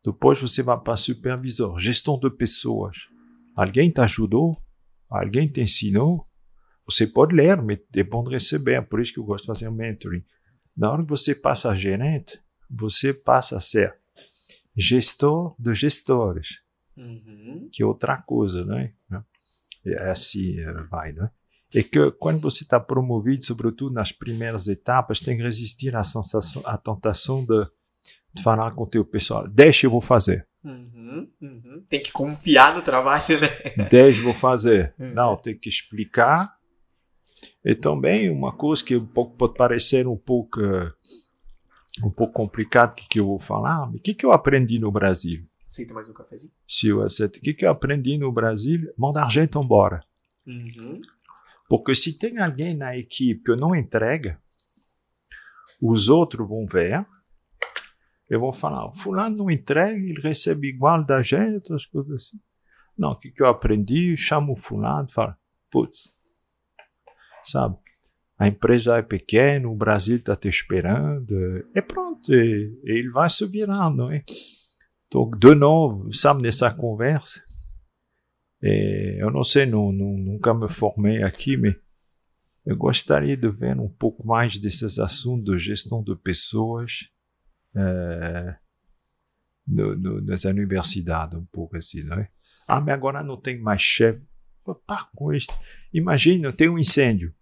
[0.03, 3.07] Depois você vai para supervisor, gestão de pessoas.
[3.55, 4.61] Alguém te ajudou?
[5.09, 6.24] Alguém te ensinou?
[6.87, 9.69] Você pode ler, mas é bom de receber, por isso que eu gosto de fazer
[9.71, 10.23] mentoring.
[10.75, 13.97] Na hora que você passa a gerente, você passa a ser
[14.75, 16.59] gestor de gestores,
[16.97, 17.69] uhum.
[17.71, 18.93] que é outra coisa, né?
[19.85, 20.55] É assim
[20.89, 21.29] vai, né?
[21.73, 26.61] é que quando você está promovido, sobretudo nas primeiras etapas, tem que resistir à, sensação,
[26.65, 27.67] à tentação de,
[28.33, 30.47] de falar com o teu pessoal, deixa eu vou fazer.
[30.63, 31.83] Uhum, uhum.
[31.87, 33.49] Tem que confiar no trabalho, né?
[33.89, 34.93] Deixa eu vou fazer.
[34.97, 36.55] Não, tem que explicar.
[37.65, 40.61] E também uma coisa que um pouco, pode parecer um pouco
[42.03, 45.47] um pouco complicado que, que eu vou falar, o que, que eu aprendi no Brasil?
[45.65, 46.53] Aceita mais um cafezinho?
[46.67, 47.37] Se eu aceito.
[47.37, 48.93] O que, que eu aprendi no Brasil?
[48.97, 50.01] Mandar gente embora.
[50.45, 51.01] Uhum.
[51.67, 54.39] Porque se tem alguém na equipe que não entrega,
[55.81, 57.05] os outros vão ver
[58.29, 62.39] e vão falar: Fulano não entrega, ele recebe igual da gente, as coisas assim.
[62.97, 64.15] Não, o que, que eu aprendi?
[64.15, 65.35] Chamo o Fulano e falo:
[65.71, 66.15] Putz,
[67.45, 67.77] sabe?
[68.37, 71.33] A empresa é pequena, o Brasil está te esperando,
[71.73, 74.23] e pronto, ele vai se virar, não é?
[75.07, 77.41] Então, de novo, sabe, nessa conversa,
[78.61, 81.75] é, eu não sei, não, não, nunca me formei aqui, mas
[82.65, 87.09] eu gostaria de ver um pouco mais desses assuntos de gestão de pessoas
[87.75, 88.57] é,
[89.67, 92.29] no, no, nas universidades, um pouco assim, não é?
[92.67, 94.27] Ah, mas agora não tem mais chefe.
[95.33, 95.57] Isso.
[95.93, 97.33] Imagina, tem um incêndio.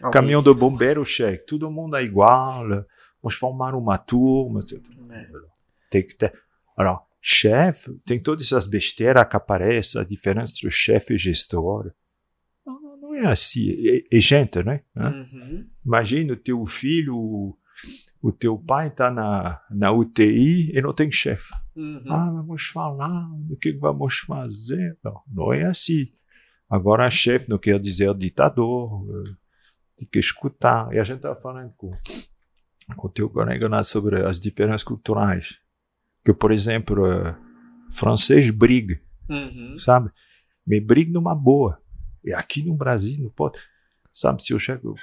[0.00, 0.12] Alguém.
[0.12, 1.46] Caminhão de bombeiro cheque.
[1.46, 2.66] Todo mundo é igual.
[3.22, 4.60] Vamos formar uma turma.
[5.10, 5.28] É.
[5.90, 6.32] Tem que ter.
[6.76, 11.92] Alors, chefe, tem todas essas besteiras que aparecem, a diferença entre chefe e gestor.
[12.64, 13.70] Não, não é assim.
[13.70, 14.80] É, é gente, né?
[14.94, 15.66] Uhum.
[15.84, 17.56] Imagina o teu filho,
[18.22, 21.52] o teu pai está na, na UTI e não tem chefe.
[21.74, 22.04] Uhum.
[22.08, 24.96] Ah, vamos falar do que vamos fazer.
[25.02, 26.06] Não, não é assim.
[26.68, 29.04] Agora, chefe não quer dizer ditador.
[29.96, 30.92] Tem que escutar.
[30.92, 31.90] E a gente estava falando com,
[32.96, 35.58] com o teu colega lá sobre as diferenças culturais
[36.26, 37.36] que, por exemplo, uh,
[37.88, 39.00] francês briga,
[39.30, 39.76] uhum.
[39.76, 40.10] sabe?
[40.66, 41.80] Me briga numa boa.
[42.24, 43.60] E aqui no Brasil não pode.
[44.10, 44.94] Sabe, se eu chego.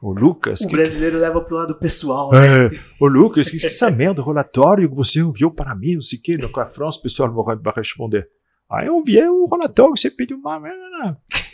[0.00, 0.60] O Lucas.
[0.60, 1.22] O que, brasileiro que...
[1.22, 2.30] leva pro lado pessoal.
[2.30, 2.66] Né?
[2.66, 6.22] É, o Lucas, que, essa merda, relatório que você enviou para mim, não sei o
[6.22, 6.38] quê.
[6.48, 8.30] Com a França, o pessoal vai responder.
[8.70, 10.38] Ah, eu enviei o relatório que você pediu.
[10.38, 10.62] Mas,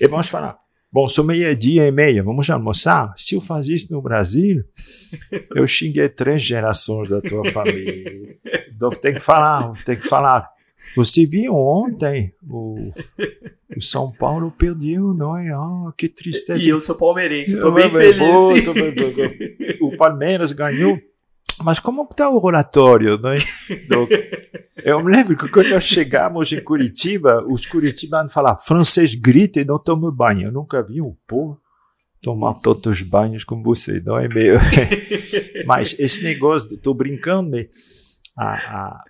[0.01, 0.59] e vamos falar.
[0.93, 3.13] Bom, sou meia-dia e meia, vamos almoçar?
[3.17, 4.65] Se eu fazer isso no Brasil,
[5.55, 8.39] eu xinguei três gerações da tua família.
[8.75, 10.49] Então tem que falar, tem que falar.
[10.95, 12.91] Você viu ontem o,
[13.77, 15.55] o São Paulo perdeu, não é?
[15.59, 16.67] Oh, que tristeza.
[16.67, 18.19] E eu sou palmeirense, estou bem feliz.
[18.19, 19.57] Bom, bem.
[19.83, 20.99] O Palmeiras ganhou.
[21.63, 23.19] Mas como está o relatório?
[23.19, 23.39] Não é?
[23.89, 24.11] Donc,
[24.85, 29.65] eu me lembro que quando nós chegamos em Curitiba, os curitibanos falavam francês grita e
[29.65, 30.49] não toma banho.
[30.49, 31.61] Eu nunca vi um povo
[32.21, 34.59] tomar tantos banhos como você, não é meio?
[35.67, 37.69] mas esse negócio, estou brincando, mas
[38.37, 39.05] a, a,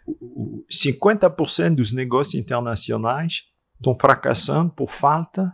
[0.70, 3.44] 50% dos negócios internacionais
[3.76, 5.52] estão fracassando por falta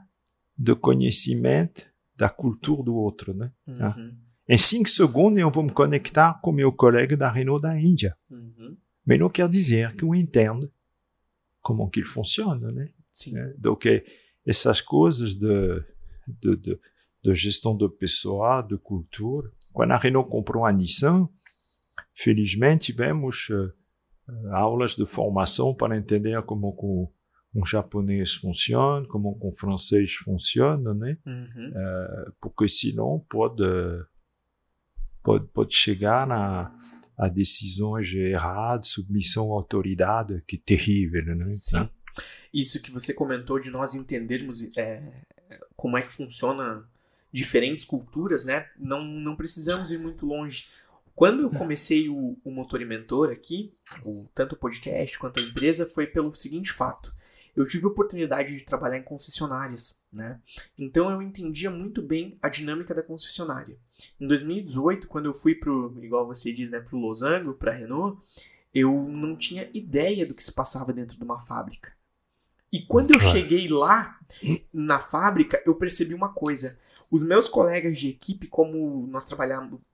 [0.56, 3.50] de conhecimento da cultura do outro, né?
[3.66, 4.16] Uhum.
[4.48, 8.16] Em cinco segundos, eu vou me conectar com meu colega da Renault da Índia.
[8.30, 8.76] Uhum.
[9.04, 10.70] Mas não quer dizer que eu entendo
[11.60, 12.88] como que ele funciona, né?
[13.12, 13.38] Sim.
[13.38, 13.86] É, donc,
[14.44, 15.84] essas coisas de,
[16.26, 16.80] de, de,
[17.22, 19.50] de gestão do pessoal, de cultura.
[19.72, 21.28] Quando a Renault comprou a Nissan,
[22.14, 23.72] felizmente tivemos uh,
[24.50, 27.10] aulas de formação para entender como com
[27.54, 31.16] um japonês funciona, como com um francês funciona, né?
[31.26, 31.68] Uhum.
[31.68, 33.62] Uh, porque senão pode,
[35.22, 36.76] pode, pode chegar na
[37.16, 41.56] a decisões erradas, submissão à autoridade, que é terrível, né?
[41.60, 41.88] Sim.
[42.52, 45.02] Isso que você comentou de nós entendermos é,
[45.76, 46.84] como é que funciona
[47.32, 48.66] diferentes culturas, né?
[48.78, 50.66] Não, não precisamos ir muito longe.
[51.14, 53.72] Quando eu comecei o, o Motor e Mentor aqui,
[54.04, 57.10] o, tanto o podcast quanto a empresa, foi pelo seguinte fato
[57.54, 60.40] eu tive a oportunidade de trabalhar em concessionárias, né?
[60.78, 63.76] Então eu entendia muito bem a dinâmica da concessionária.
[64.20, 68.20] Em 2018, quando eu fui pro, igual você diz, né, pro Losango, para Renault,
[68.74, 71.92] eu não tinha ideia do que se passava dentro de uma fábrica.
[72.72, 74.18] E quando eu cheguei lá
[74.72, 76.78] na fábrica, eu percebi uma coisa.
[77.10, 79.26] Os meus colegas de equipe, como nós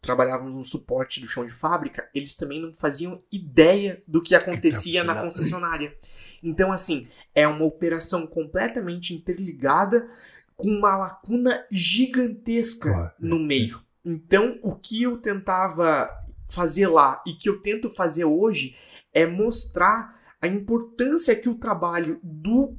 [0.00, 5.02] trabalhávamos no suporte do chão de fábrica, eles também não faziam ideia do que acontecia
[5.02, 5.92] na concessionária.
[6.40, 10.08] Então, assim, é uma operação completamente interligada
[10.54, 13.82] com uma lacuna gigantesca no meio.
[14.08, 16.08] Então, o que eu tentava
[16.48, 18.74] fazer lá e que eu tento fazer hoje
[19.12, 22.74] é mostrar a importância que o trabalho do,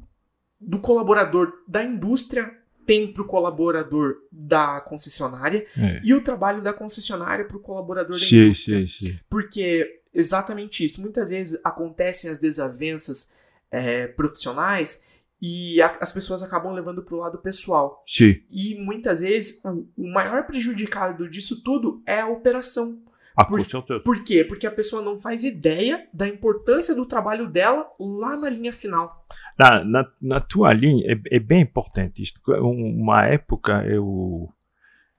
[0.60, 2.52] do colaborador da indústria
[2.84, 6.02] tem para o colaborador da concessionária é.
[6.04, 8.80] e o trabalho da concessionária para o colaborador da sim, indústria.
[8.80, 9.20] Sim, sim.
[9.30, 11.00] Porque exatamente isso.
[11.00, 13.36] Muitas vezes acontecem as desavenças
[13.70, 15.08] é, profissionais
[15.42, 18.04] e a, as pessoas acabam levando para o lado pessoal.
[18.06, 18.42] Sim.
[18.50, 23.04] E muitas vezes o, o, maior prejudicado disso tudo é a operação.
[23.36, 23.62] Ah, por,
[24.04, 24.44] por quê?
[24.44, 29.26] Porque a pessoa não faz ideia da importância do trabalho dela lá na linha final.
[29.58, 32.42] Na, na, na tua linha, é, é, bem importante isto.
[32.62, 34.50] Uma época eu,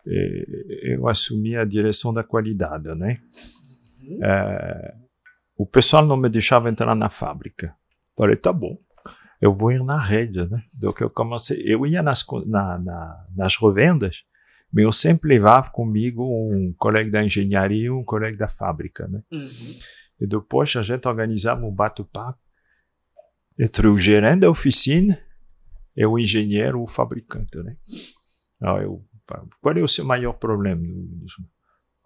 [0.07, 3.23] é, eu assumi a direção da qualidade, né?
[4.03, 4.19] Uhum.
[4.23, 4.95] É,
[5.57, 7.75] o pessoal não me deixava entrar na fábrica.
[8.15, 8.77] Falei, tá bom,
[9.41, 10.63] eu vou ir na rede, né?
[10.77, 14.23] Então eu comecei, eu ia nas, na, na, nas revendas,
[14.73, 19.23] mas eu sempre levava comigo um colega da engenharia e um colega da fábrica, né?
[19.33, 19.49] Uhum.
[20.21, 22.39] E depois a gente organizava um bate-papo
[23.59, 25.19] entre o gerente da oficina
[25.97, 27.77] e o engenheiro, o fabricante, né?
[28.63, 29.03] Aí eu,
[29.61, 30.83] qual é o seu maior problema?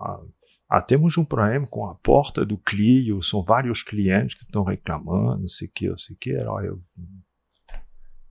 [0.01, 0.21] Ah,
[0.69, 5.41] ah, temos um problema com a porta do Clio, são vários clientes que estão reclamando,
[5.41, 6.37] não sei o que, não sei o que.
[6.37, 6.81] Aí eu,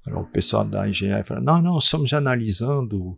[0.08, 3.18] o pessoal da engenharia fala, não, não, estamos analisando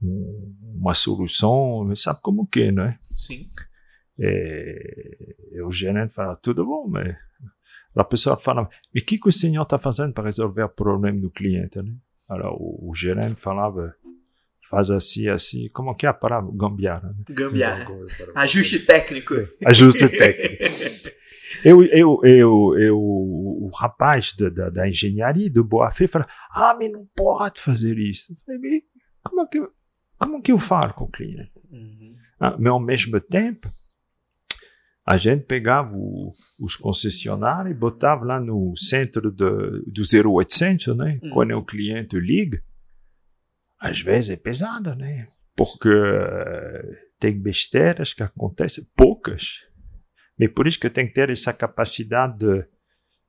[0.00, 2.98] uma solução, sabe como que, é, né?
[3.02, 3.46] Sim.
[4.18, 7.16] E, e o gerente fala, tudo bom, mas
[7.94, 11.20] a pessoa fala, mas o que, que o senhor está fazendo para resolver o problema
[11.20, 11.92] do cliente, né?
[12.28, 13.94] Alors, o, o gerente falava,
[14.68, 16.50] faz assim, assim, como que é a palavra?
[16.54, 17.08] Gambiarra.
[17.08, 17.24] Né?
[17.30, 17.88] Gambiarra.
[18.34, 19.34] Ajuste técnico.
[19.64, 20.64] Ajuste técnico.
[21.64, 26.74] eu, eu, eu, eu, o rapaz da, da, da engenharia do Boa Fé fala, ah,
[26.78, 28.32] mas não pode fazer isso.
[28.44, 28.82] Falei,
[29.22, 29.68] como que,
[30.18, 31.52] como que eu falo com o cliente?
[31.70, 32.14] Uhum.
[32.40, 33.70] Ah, mas ao mesmo tempo,
[35.06, 39.44] a gente pegava o, os concessionários e botava lá no centro de,
[39.86, 41.18] do 0800, né?
[41.22, 41.30] Uhum.
[41.30, 42.62] Quando o cliente liga,
[43.78, 45.26] às vezes é pesado, né?
[45.56, 45.88] Porque
[47.18, 49.68] tem besteiras que acontecem, poucas,
[50.38, 52.66] mas por isso que tem que ter essa capacidade de,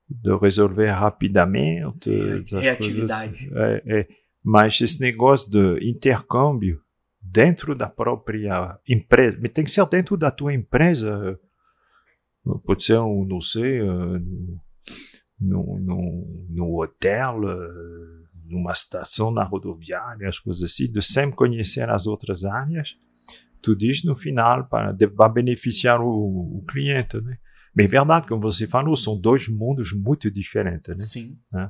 [0.10, 2.10] de resolver rapidamente.
[2.52, 3.50] Reatividade.
[3.54, 4.08] É, é.
[4.44, 6.82] Mas esse negócio de intercâmbio
[7.22, 11.40] dentro da própria empresa, mas tem que ser dentro da tua empresa.
[12.66, 13.82] Pode ser, um, não sei,
[15.40, 17.42] no, no, no hotel,
[18.46, 22.96] numa estação na rodoviária, as coisas assim, de sempre conhecer as outras áreas,
[23.62, 27.38] tudo isso no final para, vai beneficiar o, o cliente, né?
[27.78, 31.00] É verdade, como você falou, são dois mundos muito diferentes, né?
[31.00, 31.40] Sim.
[31.56, 31.70] É.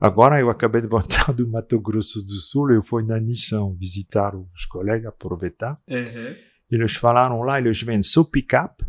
[0.00, 4.34] Agora eu acabei de voltar do Mato Grosso do Sul, eu fui na Nissan visitar
[4.36, 5.80] os colegas, aproveitar.
[5.88, 6.34] Uhum.
[6.70, 8.84] Eles falaram lá, eles vendem só pick-up.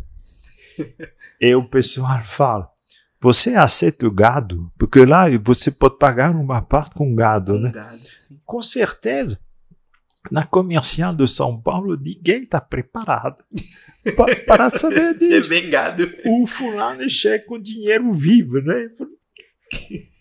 [1.40, 2.70] e o pessoal fala,
[3.20, 4.70] você aceita o gado?
[4.78, 7.70] Porque lá você pode pagar uma parte com gado, né?
[7.72, 7.96] Gado,
[8.44, 9.38] com certeza.
[10.30, 13.42] Na comercial de São Paulo, ninguém está preparado
[14.16, 15.48] para, para saber disso.
[15.48, 16.10] Ser gado.
[16.26, 18.88] O fulano chega com dinheiro vivo, né?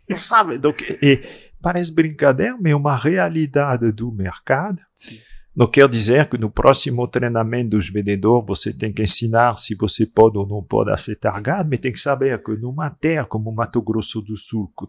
[0.07, 0.57] Não sabe?
[0.57, 1.21] Donc, e,
[1.61, 4.81] parece brincadeira, mas é uma realidade do mercado.
[4.95, 5.19] Sim.
[5.55, 10.05] Não quer dizer que no próximo treinamento dos vendedores você tem que ensinar se você
[10.05, 13.81] pode ou não pode aceitar gado, mas tem que saber que numa terra como Mato
[13.81, 14.87] Grosso do Sul, que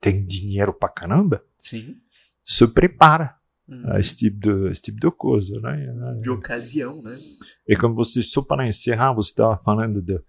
[0.00, 1.96] tem dinheiro pra caramba, Sim.
[2.44, 3.34] se prepara.
[3.84, 5.60] A esse tipo de, esse tipo de coisa.
[5.60, 6.20] Né?
[6.20, 7.14] De ocasião, né?
[7.66, 10.20] E como você, só para encerrar, você estava falando de.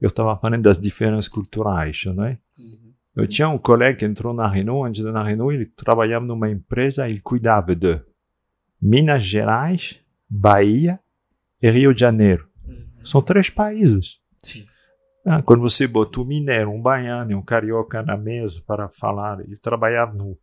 [0.00, 2.38] Eu estava falando das diferenças culturais, né?
[2.58, 2.92] Uhum.
[3.14, 7.08] Eu tinha um colega que entrou na Renault, antes na Renault, ele trabalhava numa empresa,
[7.08, 8.00] ele cuidava de
[8.80, 10.98] Minas Gerais, Bahia
[11.60, 12.48] e Rio de Janeiro.
[12.66, 13.04] Uhum.
[13.04, 14.20] São três países.
[14.42, 14.64] Sim.
[15.26, 19.40] Ah, quando você bota um mineiro, um baiano e um carioca na mesa para falar,
[19.40, 20.38] ele trabalhava no,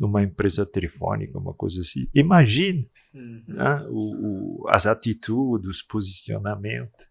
[0.00, 2.06] numa empresa telefônica, uma coisa assim.
[2.14, 3.44] Imagine Uhum.
[3.46, 7.06] né, o, o, as atitudes, os posicionamentos.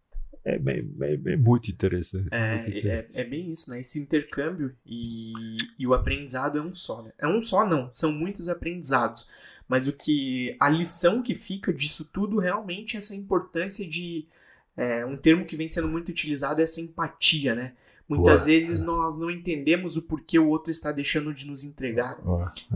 [0.45, 2.23] É, bem- bem- bem muito interessante.
[2.23, 3.15] muito interessante.
[3.17, 3.79] É, é, é bem isso, né?
[3.79, 7.13] Esse intercâmbio e, e o aprendizado é um só, né?
[7.17, 7.89] É um só, não.
[7.93, 9.29] São muitos aprendizados.
[9.69, 10.57] Mas o que.
[10.59, 14.27] A lição que fica disso tudo realmente é essa importância de.
[14.75, 17.73] é, um termo que vem sendo muito utilizado é essa empatia, né?
[18.07, 18.45] Muitas Boa.
[18.45, 22.19] vezes nós não entendemos o porquê o outro está deixando de nos entregar.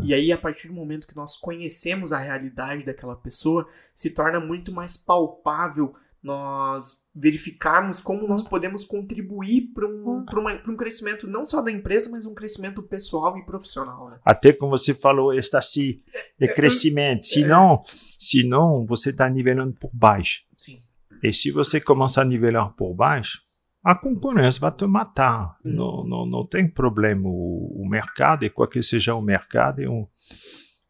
[0.02, 4.40] E aí, a partir do momento que nós conhecemos a realidade daquela pessoa, se torna
[4.40, 10.76] muito mais palpável nós verificarmos como nós podemos contribuir para um, pra uma- pra um
[10.76, 14.10] crescimento não só da empresa, mas um crescimento pessoal e profissional.
[14.10, 14.18] Né?
[14.26, 16.02] Até como você falou, está assim,
[16.40, 17.26] é crescimento.
[17.26, 17.80] Senão,
[18.20, 20.42] senão você está nivelando por baixo.
[20.58, 20.80] Sim.
[21.24, 23.42] E se você começar a nivelar por baixo,
[23.88, 25.58] a concorrência vai te matar.
[25.64, 25.72] Hum.
[25.72, 27.30] Não, não, não tem problema.
[27.30, 30.06] O, o mercado, e qualquer seja o mercado, é, um,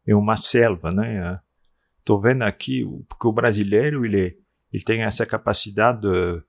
[0.04, 1.38] é uma selva, né?
[2.00, 4.36] Estou vendo aqui, porque o brasileiro, ele,
[4.72, 6.42] ele tem essa capacidade de...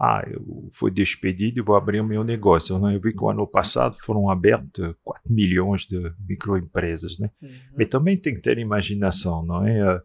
[0.00, 2.76] Ah, eu fui despedido e vou abrir o meu negócio.
[2.80, 2.96] Né?
[2.96, 7.30] Eu vi que o ano passado foram abertos 4 milhões de microempresas, né?
[7.40, 7.50] Uhum.
[7.78, 10.02] Mas também tem que ter imaginação, não é?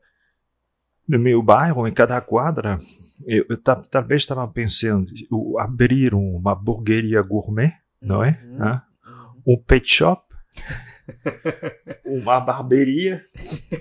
[1.09, 2.79] No meu bairro, em cada quadra,
[3.25, 8.39] eu, eu ta- talvez estava pensando eu abrir uma hamburgueria gourmet, não é?
[8.45, 8.59] Uhum.
[8.65, 8.79] Uhum.
[9.47, 10.23] Um pet shop,
[12.05, 13.23] uma barbearia,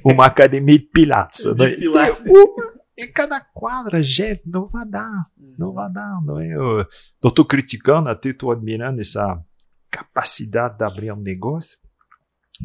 [0.05, 1.43] uma academia de pilates.
[1.45, 1.77] De não é?
[1.77, 2.25] pilates.
[2.25, 5.27] Tem uma em cada quadra, gente, não vai dar,
[5.57, 6.49] não vai dar, não é?
[6.53, 6.79] Eu
[7.23, 9.41] não estou criticando, até estou admirando essa
[9.91, 11.79] capacidade de abrir um negócio,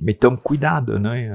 [0.01, 1.29] mas tome cuidado, não é?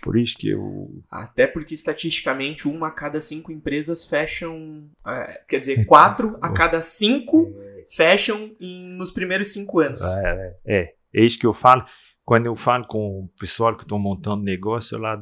[0.00, 4.90] Por isso que eu Até porque, estatisticamente, uma a cada cinco empresas fecham.
[5.06, 7.52] é, quer dizer, quatro a cada cinco
[7.94, 10.02] fecham em- nos primeiros cinco anos.
[10.02, 11.84] É, é, é isso que eu falo.
[12.24, 15.20] Quando eu falo com o pessoal que estão montando negócio lá,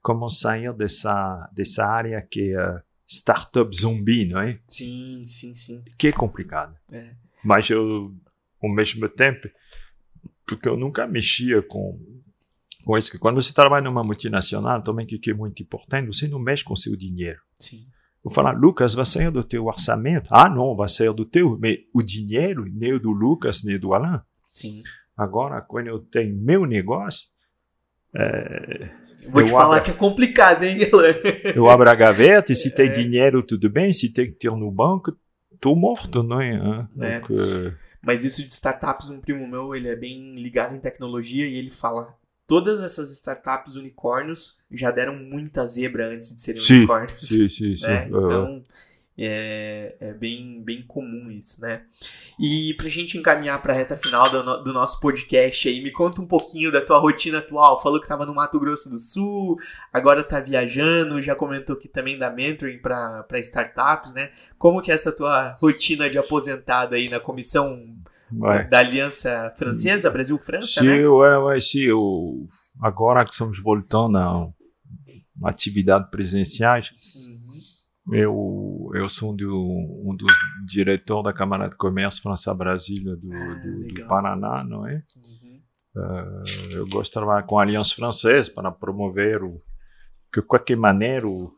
[0.00, 4.58] como sair dessa, dessa área que é startup zumbi, não é?
[4.68, 5.82] Sim, sim, sim.
[5.98, 6.74] Que é complicado.
[6.92, 7.10] É.
[7.44, 8.14] Mas eu,
[8.62, 9.48] ao mesmo tempo,
[10.46, 11.98] porque eu nunca mexia com,
[12.84, 16.38] com isso que quando você trabalha numa multinacional, também que é muito importante, você não
[16.38, 17.38] mexe com seu dinheiro.
[17.58, 17.84] Sim.
[18.22, 20.28] Vou falar, Lucas, vai sair do teu orçamento?
[20.30, 21.58] Ah, não, vai sair do teu.
[21.60, 24.20] Mas o dinheiro, nem do Lucas, nem do Alain.
[24.52, 24.82] Sim.
[25.16, 27.28] Agora, quando eu tenho meu negócio,
[28.14, 28.90] é,
[29.30, 31.20] Vou te falar abro- que é complicado, hein, Guilherme?
[31.54, 32.92] eu abro a gaveta e se tem É.
[32.92, 33.92] dinheiro, tudo bem.
[33.92, 35.16] Se tem que ter no banco,
[35.60, 36.54] tô morto, não é?
[37.00, 37.20] É.
[37.30, 37.72] Euh,
[38.02, 41.70] Mas isso de startups, um primo meu, ele é bem ligado em tecnologia e ele
[41.70, 42.14] fala:
[42.50, 47.20] todas essas startups unicórnios já deram muita zebra antes de serem Sim, unicórnios.
[47.20, 47.86] sim, sim, sim.
[47.86, 48.08] né?
[48.08, 48.64] Então
[49.16, 51.82] é, é bem, bem comum isso, né?
[52.40, 56.26] E pra gente encaminhar pra reta final do, do nosso podcast aí, me conta um
[56.26, 57.80] pouquinho da tua rotina atual.
[57.80, 59.56] Falou que tava no Mato Grosso do Sul,
[59.92, 64.32] agora tá viajando, já comentou que também dá mentoring pra pra startups, né?
[64.58, 67.78] Como que é essa tua rotina de aposentado aí na comissão
[68.32, 68.68] ouais.
[68.68, 71.06] da Aliança Francesa, Brasil-França, né?
[71.06, 71.80] ouais, ouais, sim.
[71.82, 72.46] Eu,
[72.80, 74.48] agora que estamos voltando a
[75.44, 76.90] atividades presenciais,
[78.06, 78.14] Uhum.
[78.14, 79.66] eu, eu sou um, do,
[80.04, 80.32] um dos
[80.66, 84.06] diretores da Câmara de Comércio França-Brasília do, Ah, do, do.
[84.06, 85.02] Paraná, não é?
[85.16, 85.60] Uhum.
[85.96, 89.60] Eh, eu gosto de trabalhar com a Aliança Francesa para promover o,
[90.32, 91.52] que, de qualquer maneira, o,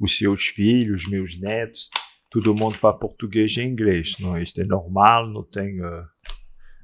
[0.00, 1.88] os seus filhos, meus netos,
[2.32, 4.16] todo mundo fala português e inglês.
[4.18, 4.42] Não, é?
[4.42, 5.78] isto é normal, não tem.
[5.78, 6.04] eh,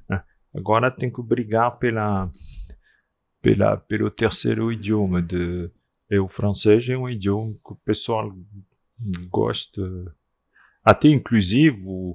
[0.07, 0.23] né?
[0.55, 2.31] Agora tem que brigar pela,
[3.41, 5.21] pela, pelo terceiro idioma.
[5.21, 5.71] De,
[6.09, 8.31] e o francês é um idioma que o pessoal
[9.29, 9.81] gosta.
[10.83, 12.13] Até inclusive,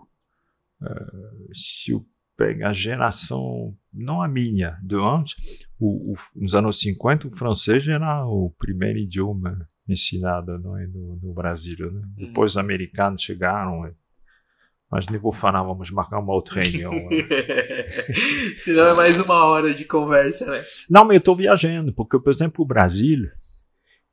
[0.83, 2.07] eh, se eu
[2.37, 7.87] pego a geração, não a minha, de antes, o, o, nos anos 50, o francês
[7.89, 11.91] era o primeiro idioma ensinado não é, no, no Brasil.
[11.91, 12.03] Né?
[12.17, 13.93] Depois os americanos chegaram, é,
[14.91, 16.93] mas nem vou falar, vamos marcar uma outra reunião.
[16.93, 17.89] é.
[18.63, 20.63] Senão é mais uma hora de conversa, né?
[20.89, 23.29] Não, mas eu estou viajando, porque, por exemplo, o Brasil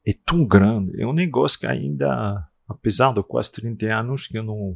[0.05, 4.43] é tão grande, é um negócio que ainda, apesar de quase 30 anos, que eu
[4.43, 4.75] não,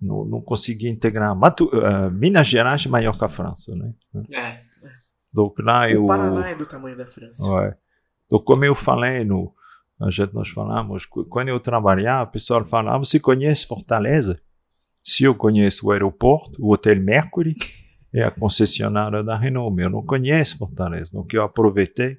[0.00, 1.34] não, não consegui integrar.
[1.34, 3.92] Mato, uh, Minas Gerais é maior que a França, né?
[4.32, 4.60] É.
[5.32, 6.04] Donc lá eu...
[6.04, 7.44] O Paraná é do tamanho da França.
[7.50, 7.74] Ouais.
[8.26, 9.52] Então, como eu falei, no,
[10.02, 14.40] a gente nós falamos, quando eu trabalhava, o pessoal fala, ah, você conhece Fortaleza?
[15.02, 17.56] Se eu conheço o aeroporto, o Hotel Mercury,
[18.12, 21.10] é a concessionária da Renault, eu não conheço Fortaleza.
[21.12, 22.18] Então, eu aproveitei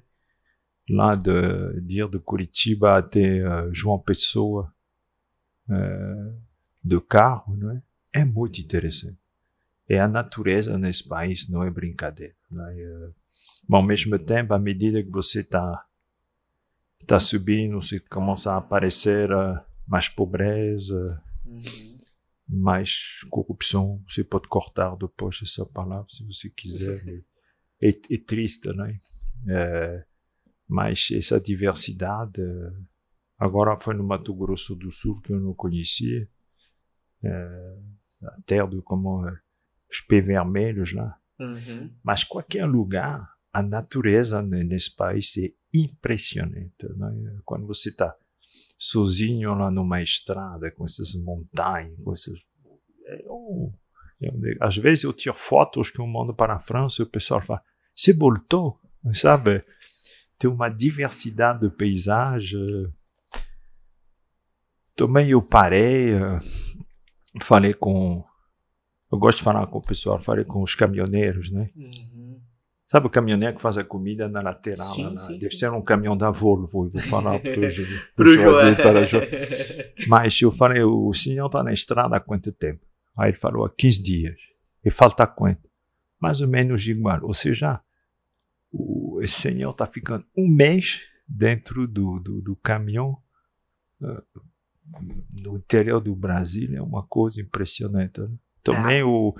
[0.88, 4.72] lá de, de ir de Curitiba até uh, João Pessoa
[5.68, 7.82] uh, carro, não é?
[8.12, 9.18] É muito interessante.
[9.88, 12.34] E a natureza nesse país não é brincadeira.
[12.50, 12.74] Não é?
[13.68, 15.84] Mas, ao mesmo tempo, à medida que você está
[17.06, 21.98] tá subindo, você começa a aparecer uh, mais pobreza, Uhum.
[22.48, 24.02] mais corrupção.
[24.08, 27.02] Você pode cortar depois essa palavra se você quiser.
[27.82, 28.98] é, é triste, né?
[29.48, 30.04] É,
[30.66, 32.40] mas essa diversidade.
[33.38, 36.28] Agora foi no Mato Grosso do Sul que eu não conhecia.
[37.22, 37.78] É,
[38.22, 39.38] a terra de como é,
[39.90, 41.18] os pés vermelhos lá.
[41.38, 41.94] Uhum.
[42.02, 46.86] Mas qualquer lugar, a natureza né, nesse país é impressionante.
[46.96, 47.40] Né?
[47.44, 48.14] Quando você está
[48.78, 52.46] sozinho lá numa estrada, com essas montanhas, com essas.
[53.06, 53.24] É
[54.22, 57.42] é às vezes eu tiro fotos que eu mando para a França e o pessoal
[57.42, 57.62] fala:
[57.94, 58.80] Você voltou?
[59.12, 59.62] Sabe?
[60.38, 62.88] Tem uma diversidade de paisagens.
[64.96, 66.12] Também eu parei,
[67.42, 68.24] falei com.
[69.10, 71.70] Eu gosto de falar com o pessoal, falei com os caminhoneiros, né?
[71.76, 72.13] Uhum.
[72.94, 74.86] Sabe o caminhoneiro que faz a comida na lateral?
[74.86, 75.58] Sim, lá, sim, deve sim.
[75.58, 77.88] ser um caminhão da Volvo, eu vou falar para o João
[78.24, 78.76] João.
[78.76, 79.18] para Jo-
[80.06, 82.86] Mas eu falei, o senhor está na estrada há quanto tempo?
[83.18, 84.36] Aí ele falou, há 15 dias.
[84.84, 85.68] E falta quanto?
[86.20, 87.18] Mais ou menos igual.
[87.24, 87.80] Ou seja,
[88.70, 93.18] o, esse senhor está ficando um mês dentro do, do, do caminhão
[94.04, 94.22] ah,
[95.32, 96.76] no interior do Brasil.
[96.76, 98.20] É uma coisa impressionante.
[98.20, 98.28] Né?
[98.62, 99.34] Também, o,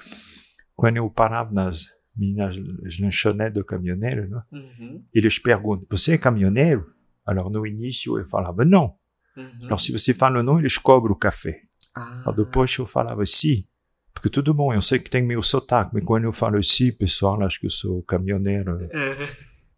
[0.75, 2.57] quando eu parava nas minhas
[3.01, 4.43] lanchonetes de caminhoneiro, né?
[4.53, 5.05] Uhum.
[5.12, 6.93] eles perguntam: Você é caminhoneiro?
[7.27, 8.95] Alors, no início, eu falava: Não.
[9.37, 9.59] Uhum.
[9.67, 11.61] Alors, se você fala não, eles cobram o café.
[11.95, 12.23] Ah.
[12.23, 13.65] Alors, depois eu falava sim.
[14.12, 17.43] Porque tudo bom, eu sei que tem meu sotaque, mas quando eu falo sim, pessoal
[17.43, 19.27] acha que eu sou caminhoneiro Uhum.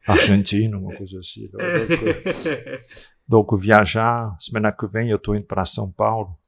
[0.06, 1.48] argentino, uma coisa assim.
[1.48, 2.68] Donc,
[3.26, 6.38] donc, viajar, semana que vem eu estou indo para São Paulo.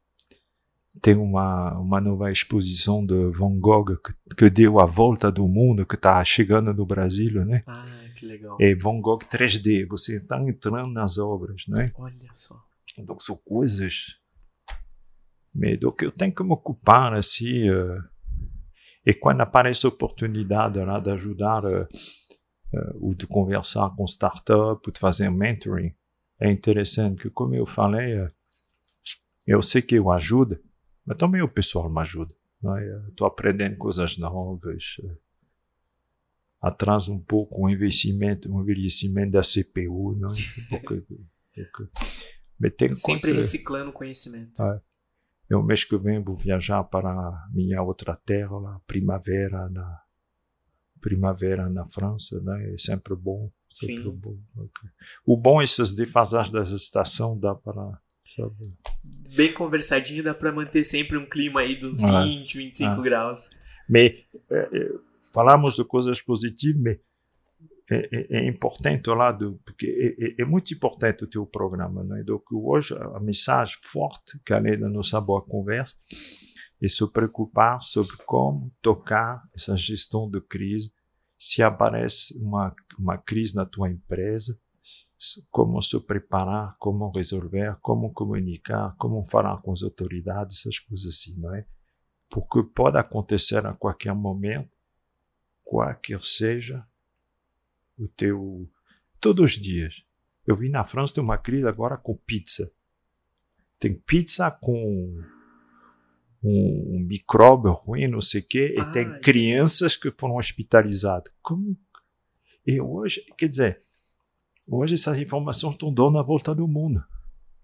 [1.01, 5.87] Tem uma, uma nova exposição de Van Gogh que, que deu a volta do mundo,
[5.87, 7.63] que está chegando no Brasil, né?
[7.67, 7.85] Ah,
[8.17, 8.57] que legal.
[8.61, 11.93] É Van Gogh 3D, você está entrando nas obras, né?
[11.95, 12.61] Olha só.
[12.99, 14.17] Então são coisas.
[15.55, 17.69] Mas do que eu tenho que me ocupar, assim.
[17.69, 17.99] eh,
[19.07, 21.89] e quando aparece a oportunidade lá de ajudar eh,
[22.75, 25.95] uh, ou de conversar com startup, ou de fazer mentoring,
[26.41, 28.31] é interessante, porque como eu falei, uh,
[29.47, 30.61] eu sei que eu ajudo,
[31.09, 32.35] mas também o pessoal me ajuda.
[33.09, 33.31] Estou é?
[33.31, 35.17] aprendendo coisas novas, uh,
[36.61, 40.35] atrasa um pouco o investimento, o envelhecimento da CPU, não é?
[40.69, 41.89] Porque, porque,
[42.95, 44.63] Sempre coisa, reciclando conhecimento.
[44.63, 44.83] É.
[45.49, 50.03] Eu, mês que vem, vou viajar para minha outra terra, lá, primavera na
[51.01, 52.75] primavera na França, né?
[52.75, 54.17] É sempre bom, sempre Sim.
[54.17, 54.37] bom.
[54.57, 54.91] Okay.
[55.25, 57.99] O bom é essas defasagens das estações dá para?
[59.35, 62.59] Bem conversadinho, dá para manter sempre um clima aí dos 20, é.
[62.59, 63.03] 25 é.
[63.03, 63.51] graus.
[63.89, 64.13] Mas
[64.51, 64.91] é, é,
[65.33, 66.99] falamos de coisas positivas, mas
[67.91, 72.05] é, é, é, importante lá, do, porque é, é, muito importante o teu programa.
[72.05, 72.21] Não é?
[72.21, 75.97] Então, hoje, a mensagem forte que além da nossa boa conversa
[76.83, 80.93] é se preocupar sobre como tocar essa gestão de crise.
[81.39, 84.59] Se aparece uma, uma crise na tua empresa,
[85.51, 91.35] como se preparar, como resolver, como comunicar, como falar com as autoridades, essas coisas assim,
[91.39, 91.67] não é?
[92.31, 94.71] Porque pode acontecer a qualquer momento,
[95.65, 96.87] qualquer seja
[97.99, 98.71] o teu.
[99.21, 100.05] Todos os dias.
[100.47, 102.71] Eu vi na França tem uma crise agora com pizza.
[103.79, 105.23] Tem pizza com
[106.43, 111.33] um, um micróbio ruim, não sei o quê, e tem crianças que foram hospitalizadas.
[111.43, 111.77] Como?
[112.67, 113.83] E hoje, quer dizer,
[114.69, 117.03] hoje essas informações estão dando a volta do mundo.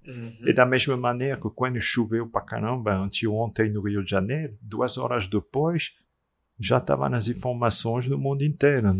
[0.06, 0.36] Uhum.
[0.46, 4.98] E da mesma maneira que quando choveu para caramba anteontem no Rio de Janeiro, duas
[4.98, 5.92] horas depois,
[6.58, 8.92] já estava nas informações do mundo inteiro, é?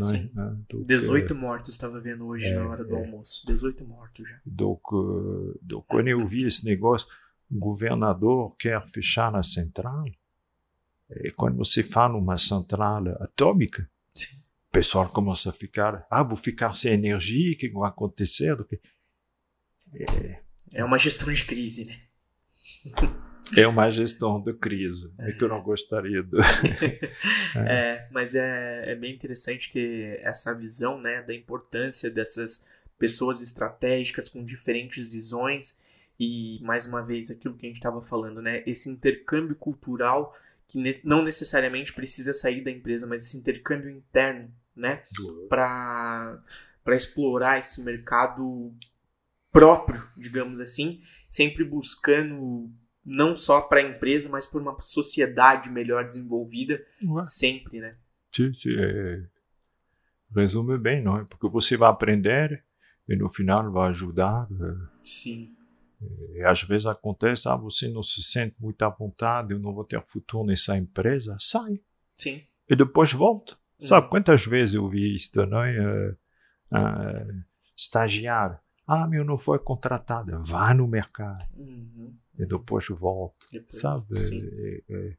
[0.68, 3.04] Donc, 18 mortos estava vendo hoje é, na hora do é.
[3.04, 3.46] almoço.
[3.46, 4.40] 18 mortos já.
[4.44, 7.06] Donc, uh, donc, quando eu vi esse negócio,
[7.50, 10.04] o governador quer fechar a central.
[11.10, 14.36] E quando você fala uma central atômica, Sim.
[14.74, 18.56] Pessoal começa a ficar, ah, vou ficar sem energia, o que vai acontecer?
[19.94, 20.40] É,
[20.72, 21.96] é uma gestão de crise, né?
[23.56, 26.36] É uma gestão de crise, é que eu não gostaria de.
[27.54, 27.92] é.
[27.92, 32.66] é, mas é, é bem interessante que essa visão né, da importância dessas
[32.98, 35.84] pessoas estratégicas com diferentes visões
[36.18, 40.78] e, mais uma vez, aquilo que a gente estava falando, né, esse intercâmbio cultural que
[40.78, 45.04] ne não necessariamente precisa sair da empresa, mas esse intercâmbio interno, né,
[45.48, 46.42] para
[46.88, 48.72] explorar esse mercado
[49.52, 52.70] próprio, digamos assim, sempre buscando
[53.04, 57.22] não só para a empresa, mas por uma sociedade melhor desenvolvida, Ué.
[57.22, 57.96] sempre, né?
[58.34, 58.74] Sim, sim.
[58.76, 59.24] É...
[60.34, 61.24] Resume bem, não é?
[61.24, 62.64] Porque você vai aprender
[63.08, 64.48] e no final vai ajudar.
[64.50, 65.04] É...
[65.04, 65.54] Sim.
[66.34, 69.84] E às vezes acontece, ah, você não se sente muito à vontade, eu não vou
[69.84, 71.80] ter futuro nessa empresa, sai.
[72.16, 72.42] Sim.
[72.68, 73.56] E depois volta.
[73.84, 73.88] Uhum.
[73.88, 75.78] Sabe quantas vezes eu vi isso, não é?
[75.80, 76.16] Uh,
[76.76, 77.44] uh,
[77.76, 78.58] estagiário.
[78.86, 80.38] Ah, meu não foi contratado.
[80.42, 81.44] Vá no mercado.
[81.56, 84.06] Uhum e depois volto, depois, sabe?
[84.18, 85.10] É, é,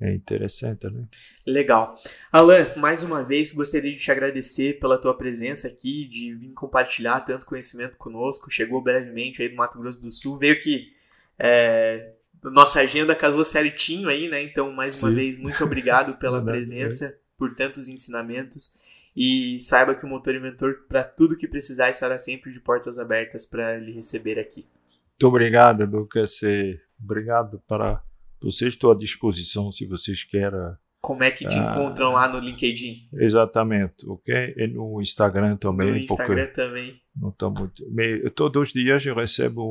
[0.00, 1.06] é, interessante, né?
[1.46, 1.94] Legal.
[2.30, 7.20] Alan, mais uma vez gostaria de te agradecer pela tua presença aqui, de vir compartilhar
[7.20, 8.50] tanto conhecimento conosco.
[8.50, 10.92] Chegou brevemente aí do Mato Grosso do Sul, veio que
[11.38, 14.42] é, nossa agenda casou certinho aí, né?
[14.42, 15.06] Então, mais Sim.
[15.06, 18.78] uma vez, muito obrigado pela presença, por tantos ensinamentos.
[19.16, 23.44] E saiba que o Motor Inventor, para tudo que precisar, estará sempre de portas abertas
[23.44, 24.64] para lhe receber aqui.
[25.10, 26.38] Muito obrigado, Lucas.
[27.02, 28.00] Obrigado para
[28.40, 28.74] vocês.
[28.74, 30.76] Estou à disposição se vocês querem.
[31.00, 33.08] Como é que te ah, encontram lá no LinkedIn?
[33.14, 34.54] Exatamente, ok?
[34.56, 35.90] E no Instagram também.
[35.90, 36.94] No Instagram também.
[37.14, 37.84] Não está muito.
[37.90, 39.64] Mas todos os dias eu recebo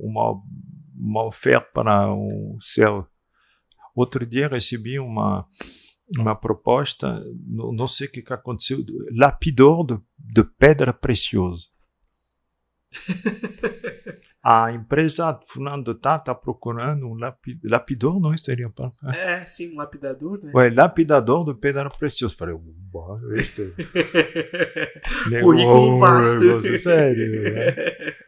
[0.00, 0.40] uma,
[0.96, 3.04] uma oferta para um céu.
[3.96, 5.44] Outro dia recebi uma
[6.18, 11.68] uma proposta, não, não sei o que, que aconteceu, lapidor de, de pedra preciosa.
[14.42, 17.16] a empresa fulano está procurando um
[17.62, 20.50] lapidor, não seria para É, sim, um lapidador, né?
[20.54, 22.34] Ué, lapidador de pedra preciosa.
[22.36, 22.56] Falei,
[23.36, 23.72] este...
[25.40, 26.60] Currículo vasto.
[26.78, 27.42] Sério.
[27.42, 27.74] Né?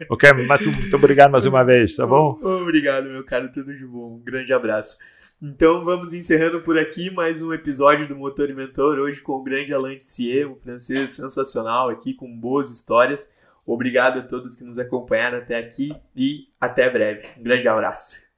[0.08, 2.38] ok, Matu, muito obrigado mais uma vez, tá bom?
[2.42, 4.16] Obrigado, meu caro, tudo de bom.
[4.16, 4.98] Um grande abraço.
[5.44, 9.74] Então vamos encerrando por aqui mais um episódio do Motor Inventor, hoje com o grande
[9.74, 13.34] Alain Tissier, um francês sensacional aqui, com boas histórias.
[13.66, 17.26] Obrigado a todos que nos acompanharam até aqui e até breve.
[17.40, 18.31] Um grande abraço.